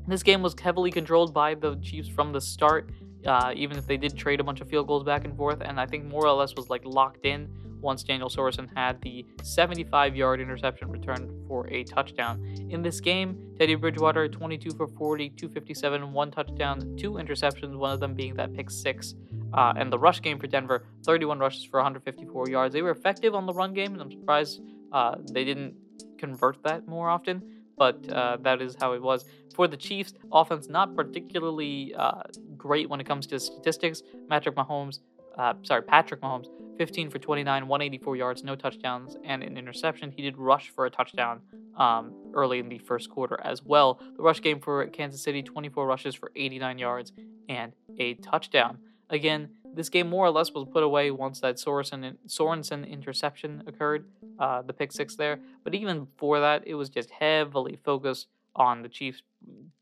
[0.07, 2.91] this game was heavily controlled by the Chiefs from the start,
[3.27, 5.81] uh, even if they did trade a bunch of field goals back and forth, and
[5.81, 7.49] I think more or less was like locked in
[7.83, 12.43] once Daniel Sorensen had the 75 yard interception return for a touchdown.
[12.71, 18.01] In this game, Teddy Bridgewater 22 for 40, 257, one touchdown, two interceptions, one of
[18.01, 19.15] them being that pick six.
[19.53, 22.73] Uh, and the rush game for Denver, 31 rushes for 154 yards.
[22.73, 24.63] They were effective on the run game, and I'm surprised
[24.93, 25.75] uh, they didn't
[26.17, 27.43] convert that more often
[27.77, 29.25] but uh, that is how it was.
[29.55, 32.23] For the Chiefs, offense not particularly uh,
[32.57, 34.03] great when it comes to statistics.
[34.29, 35.01] Patrick Mahomes,
[35.37, 36.47] uh, sorry, Patrick Mahomes,
[36.83, 40.11] 15 for 29, 184 yards, no touchdowns, and an interception.
[40.11, 41.41] He did rush for a touchdown
[41.77, 44.01] um, early in the first quarter as well.
[44.17, 47.13] The rush game for Kansas City, 24 rushes for 89 yards
[47.49, 48.79] and a touchdown.
[49.11, 54.07] Again, this game more or less was put away once that Sorensen, Sorensen interception occurred,
[54.41, 55.39] uh, the pick six there.
[55.63, 58.27] But even before that, it was just heavily focused
[58.57, 59.23] on the Chiefs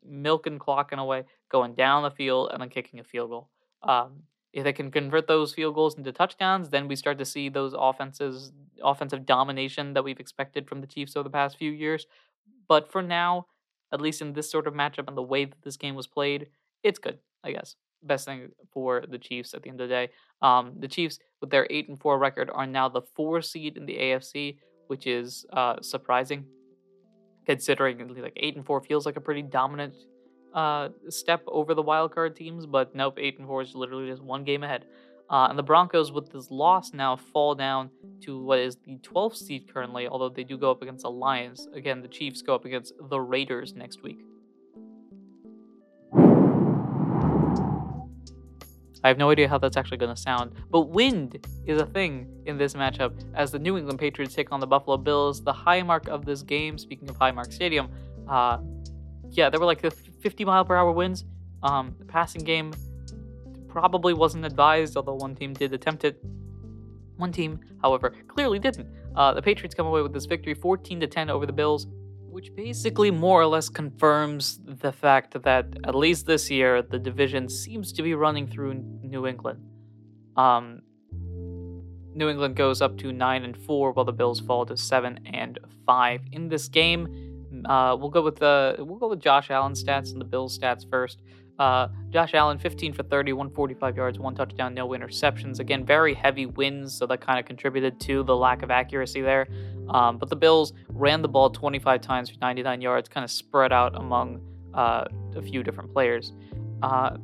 [0.07, 3.49] milking clocking away, going down the field, and then kicking a field goal.
[3.83, 7.49] Um, if they can convert those field goals into touchdowns, then we start to see
[7.49, 12.07] those offenses, offensive domination that we've expected from the Chiefs over the past few years.
[12.69, 13.47] But for now,
[13.93, 16.49] at least in this sort of matchup and the way that this game was played,
[16.83, 20.09] it's good, I guess best thing for the Chiefs at the end of the day.
[20.43, 23.87] Um, the Chiefs, with their eight and four record, are now the four seed in
[23.87, 26.45] the AFC, which is uh, surprising,
[27.47, 29.95] considering like eight and four feels like a pretty dominant
[30.55, 32.67] uh, step over the wild card teams.
[32.67, 34.87] But nope, eight and four is literally just one game ahead.
[35.31, 37.89] Uh, and the Broncos, with this loss now, fall down
[38.23, 41.69] to what is the 12th seed currently, although they do go up against the Lions.
[41.73, 44.19] Again, the Chiefs go up against the Raiders next week.
[49.03, 52.27] I have no idea how that's actually going to sound, but wind is a thing
[52.45, 55.43] in this matchup as the New England Patriots take on the Buffalo Bills.
[55.43, 57.89] The high mark of this game, speaking of Highmark Stadium,
[58.29, 58.59] uh,
[59.31, 59.91] yeah, there were like the
[60.21, 61.25] 50 mile per hour winds.
[61.63, 62.73] Um, the passing game
[63.69, 66.23] probably wasn't advised, although one team did attempt it.
[67.17, 68.89] One team, however, clearly didn't.
[69.15, 71.87] Uh, the Patriots come away with this victory, 14 to 10 over the Bills
[72.31, 77.49] which basically more or less confirms the fact that at least this year the division
[77.49, 79.61] seems to be running through New England.
[80.37, 80.83] Um,
[82.15, 85.59] New England goes up to nine and four, while the Bills fall to seven and
[85.87, 86.23] five.
[86.33, 87.30] In this game,
[87.65, 90.89] uh, we'll go with the we'll go with Josh Allen stats and the Bills' stats
[90.89, 91.23] first.
[91.59, 95.61] Uh, Josh Allen, 15 for 30, 145 yards, one touchdown, no interceptions.
[95.61, 99.47] Again, very heavy wins, so that kind of contributed to the lack of accuracy there.
[99.91, 103.75] Um, but the Bills ran the ball 25 times for 99 yards, kind of spread
[103.75, 104.41] out among
[104.73, 105.05] uh,
[105.37, 106.33] a few different players.
[106.83, 107.19] Uh,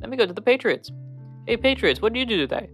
[0.00, 0.90] let me go to the Patriots.
[1.46, 2.68] Hey, Patriots, what did you do today?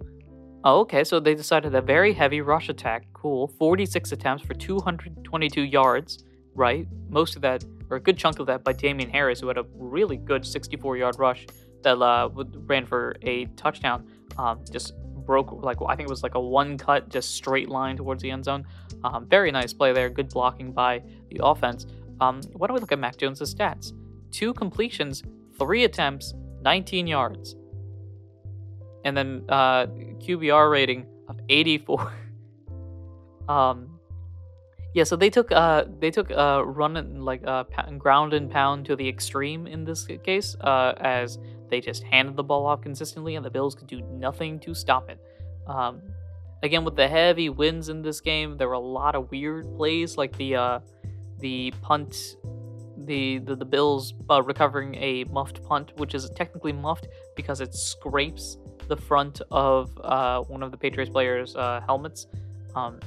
[0.65, 3.07] Oh, okay, so they decided a very heavy rush attack.
[3.13, 3.47] Cool.
[3.47, 6.25] 46 attempts for 222 yards,
[6.57, 6.89] right?
[7.09, 9.65] Most of that or a good chunk of that by Damien Harris, who had a
[9.75, 11.47] really good 64 yard rush
[11.83, 12.29] that uh,
[12.67, 14.07] ran for a touchdown.
[14.39, 14.95] Um, just
[15.25, 18.31] broke, like, I think it was like a one cut, just straight line towards the
[18.31, 18.67] end zone.
[19.05, 20.11] Um, very nice play there.
[20.11, 21.87] Good blocking by the offense.
[22.21, 23.93] Um, why don't we look at Mac Jones' stats?
[24.31, 25.23] Two completions,
[25.59, 27.57] three attempts, 19 yards.
[29.05, 32.13] And then uh, QBR rating of 84.
[33.49, 33.96] um,
[34.97, 37.65] yeah, so they took uh they took uh run and like uh
[37.99, 41.39] ground and pound to the extreme in this case uh as
[41.69, 45.11] they just handed the ball off consistently and the Bills could do nothing to stop
[45.11, 45.21] it.
[45.67, 46.01] Um,
[46.63, 50.17] again with the heavy winds in this game, there were a lot of weird plays
[50.17, 50.79] like the uh
[51.41, 52.17] the punt
[52.97, 57.75] the the, the Bills uh, recovering a muffed punt, which is technically muffed because it
[57.75, 58.57] scrapes
[58.89, 62.29] the front of uh, one of the Patriots players' uh, helmets.
[62.75, 62.99] Um,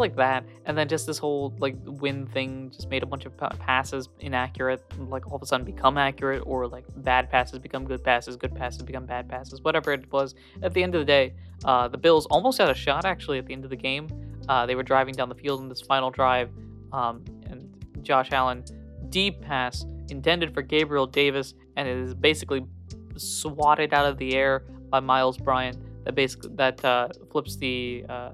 [0.00, 3.36] like that, and then just this whole like wind thing just made a bunch of
[3.36, 8.02] passes inaccurate, like all of a sudden become accurate, or like bad passes become good
[8.02, 10.34] passes, good passes become bad passes, whatever it was.
[10.62, 11.34] At the end of the day,
[11.64, 14.08] uh, the Bills almost had a shot actually at the end of the game.
[14.48, 16.50] Uh, they were driving down the field in this final drive,
[16.92, 17.68] um, and
[18.02, 18.64] Josh Allen
[19.10, 22.64] deep pass intended for Gabriel Davis, and it is basically
[23.16, 25.78] swatted out of the air by Myles Bryant.
[26.04, 28.30] That basically that uh, flips the uh,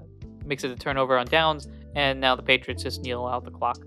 [0.46, 3.78] makes it a turnover on downs, and now the Patriots just kneel out the clock.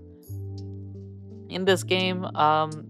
[1.48, 2.86] In this game, um,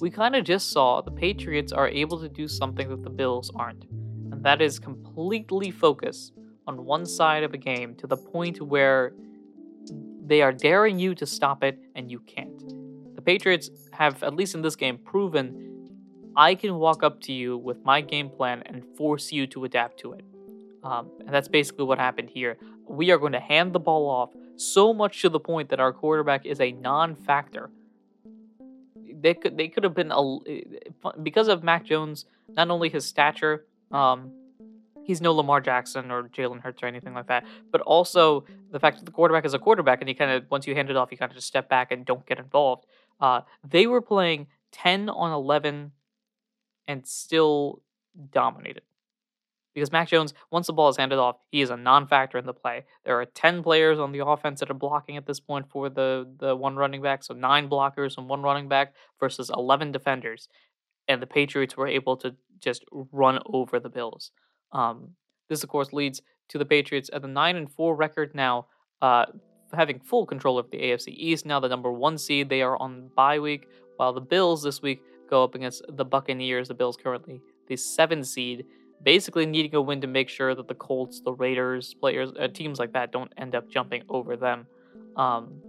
[0.00, 3.50] we kind of just saw the Patriots are able to do something that the Bills
[3.54, 3.84] aren't,
[4.32, 6.32] and that is completely focus
[6.66, 9.14] on one side of a game to the point where
[10.24, 12.62] they are daring you to stop it and you can't.
[13.16, 15.68] The Patriots have, at least in this game, proven
[16.36, 19.98] I can walk up to you with my game plan and force you to adapt
[20.00, 20.24] to it.
[20.84, 22.58] Um, and that's basically what happened here.
[22.88, 25.92] We are going to hand the ball off so much to the point that our
[25.92, 27.70] quarterback is a non-factor.
[29.20, 30.38] They could they could have been a
[31.22, 34.30] because of Mac Jones, not only his stature, um,
[35.02, 38.98] he's no Lamar Jackson or Jalen Hurts or anything like that, but also the fact
[38.98, 41.10] that the quarterback is a quarterback and he kind of once you hand it off,
[41.10, 42.86] you kind of just step back and don't get involved.
[43.20, 45.92] Uh, they were playing ten on eleven
[46.86, 47.82] and still
[48.30, 48.82] dominated
[49.78, 52.52] because Mac Jones, once the ball is handed off, he is a non-factor in the
[52.52, 52.84] play.
[53.04, 56.28] There are ten players on the offense that are blocking at this point for the
[56.38, 60.48] the one running back, so nine blockers and one running back versus eleven defenders,
[61.06, 64.32] and the Patriots were able to just run over the Bills.
[64.72, 65.10] Um,
[65.48, 68.66] this, of course, leads to the Patriots at the nine and four record now,
[69.00, 69.26] uh,
[69.72, 71.46] having full control of the AFC East.
[71.46, 73.66] Now the number one seed, they are on bye week,
[73.96, 75.00] while the Bills this week
[75.30, 76.68] go up against the Buccaneers.
[76.68, 78.64] The Bills currently the seven seed
[79.02, 82.78] basically needing a win to make sure that the Colts, the Raiders, players, uh, teams
[82.78, 84.66] like that don't end up jumping over them.
[85.16, 85.60] Um,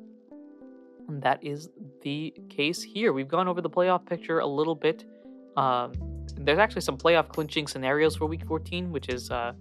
[1.08, 1.70] and that is
[2.02, 3.14] the case here.
[3.14, 5.06] We've gone over the playoff picture a little bit.
[5.58, 5.94] Um,
[6.36, 9.54] there's actually some playoff clinching scenarios for Week 14, which is uh,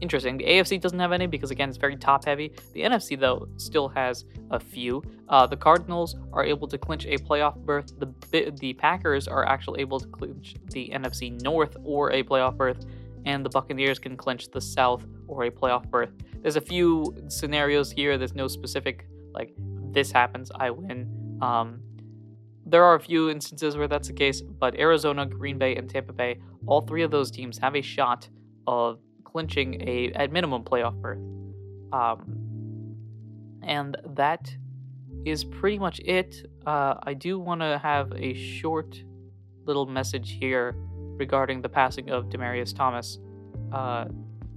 [0.00, 0.36] interesting.
[0.36, 2.52] The AFC doesn't have any because again it's very top heavy.
[2.72, 5.02] The NFC though still has a few.
[5.28, 7.92] Uh, the Cardinals are able to clinch a playoff berth.
[7.98, 12.86] The the Packers are actually able to clinch the NFC North or a playoff berth,
[13.24, 16.10] and the Buccaneers can clinch the South or a playoff berth.
[16.42, 18.16] There's a few scenarios here.
[18.18, 19.54] There's no specific like
[19.92, 21.38] this happens, I win.
[21.40, 21.80] Um,
[22.66, 26.12] there are a few instances where that's the case, but Arizona, Green Bay, and Tampa
[26.12, 28.28] Bay, all three of those teams have a shot
[28.66, 29.00] of
[29.38, 31.20] clinching a at minimum playoff berth.
[31.92, 32.96] Um,
[33.62, 34.52] and that
[35.24, 36.44] is pretty much it.
[36.66, 39.00] Uh, I do want to have a short
[39.64, 40.74] little message here
[41.22, 43.20] regarding the passing of Demaryius Thomas.
[43.70, 44.06] Uh,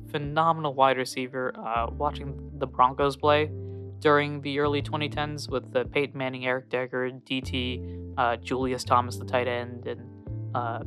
[0.10, 1.54] phenomenal wide receiver.
[1.56, 3.52] Uh, watching the Broncos play
[4.00, 9.26] during the early 2010s with the Peyton Manning, Eric Decker, DT, uh, Julius Thomas, the
[9.26, 10.02] tight end, and
[10.56, 10.80] uh,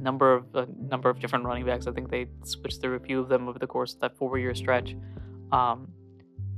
[0.00, 1.86] number of a number of different running backs.
[1.86, 4.54] I think they switched through a few of them over the course of that four-year
[4.54, 4.96] stretch.
[5.52, 5.92] Um,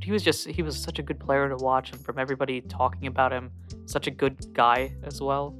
[0.01, 3.07] he was just he was such a good player to watch, and from everybody talking
[3.07, 3.51] about him,
[3.87, 5.55] such a good guy as well.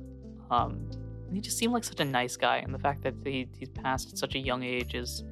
[0.51, 0.89] Um,
[1.33, 4.13] he just seemed like such a nice guy, and the fact that he he's passed
[4.13, 5.25] at such a young age is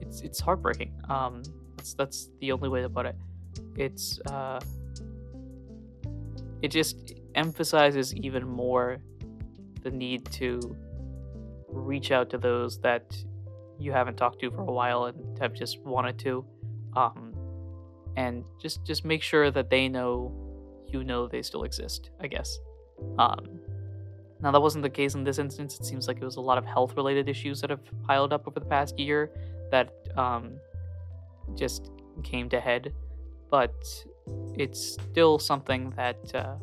[0.00, 0.92] it's it's heartbreaking.
[1.08, 1.42] Um,
[1.76, 3.16] that's that's the only way to put it.
[3.76, 4.60] It's uh,
[6.62, 8.98] it just emphasizes even more
[9.82, 10.76] the need to
[11.78, 13.16] reach out to those that
[13.78, 16.44] you haven't talked to for a while and have just wanted to
[16.96, 17.32] um,
[18.16, 20.32] and just just make sure that they know
[20.88, 22.58] you know they still exist i guess.
[23.18, 23.60] Um,
[24.40, 25.78] now that wasn't the case in this instance.
[25.78, 28.48] It seems like it was a lot of health related issues that have piled up
[28.48, 29.30] over the past year
[29.70, 30.58] that um,
[31.54, 31.90] just
[32.22, 32.92] came to head
[33.50, 33.74] but
[34.56, 36.56] it's still something that uh,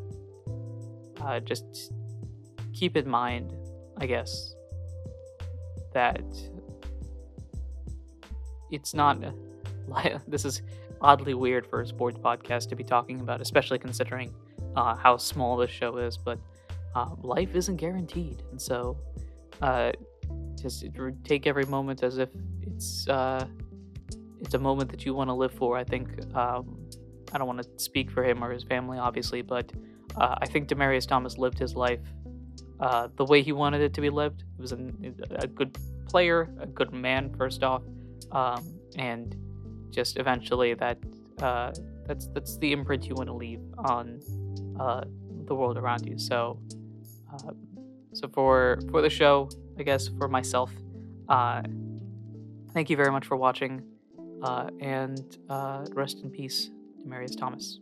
[1.21, 1.93] uh, just
[2.73, 3.53] keep in mind
[3.97, 4.55] i guess
[5.95, 6.21] that
[8.69, 9.17] it's not
[10.27, 10.61] this is
[11.01, 14.33] oddly weird for a sports podcast to be talking about, especially considering
[14.75, 16.17] uh, how small this show is.
[16.17, 16.37] But
[16.95, 18.97] uh, life isn't guaranteed, and so
[19.61, 19.91] uh,
[20.61, 20.85] just
[21.23, 22.29] take every moment as if
[22.61, 23.45] it's uh,
[24.41, 25.77] it's a moment that you want to live for.
[25.77, 26.77] I think um,
[27.31, 29.71] I don't want to speak for him or his family, obviously, but
[30.17, 31.99] uh, I think Demaryius Thomas lived his life
[32.79, 34.43] uh, the way he wanted it to be lived.
[34.55, 37.83] He was an, a good player, a good man, first off,
[38.31, 39.35] um, and
[39.91, 40.97] just eventually that
[41.41, 41.71] uh,
[42.05, 44.19] that's that's the imprint you want to leave on
[44.79, 45.03] uh,
[45.45, 46.17] the world around you.
[46.17, 46.59] So,
[47.33, 47.51] uh,
[48.13, 49.49] so for for the show,
[49.79, 50.71] I guess for myself,
[51.29, 51.61] uh,
[52.73, 53.83] thank you very much for watching,
[54.41, 55.37] uh, and
[55.93, 56.69] rest in peace,
[57.05, 57.79] Demaryius Thomas.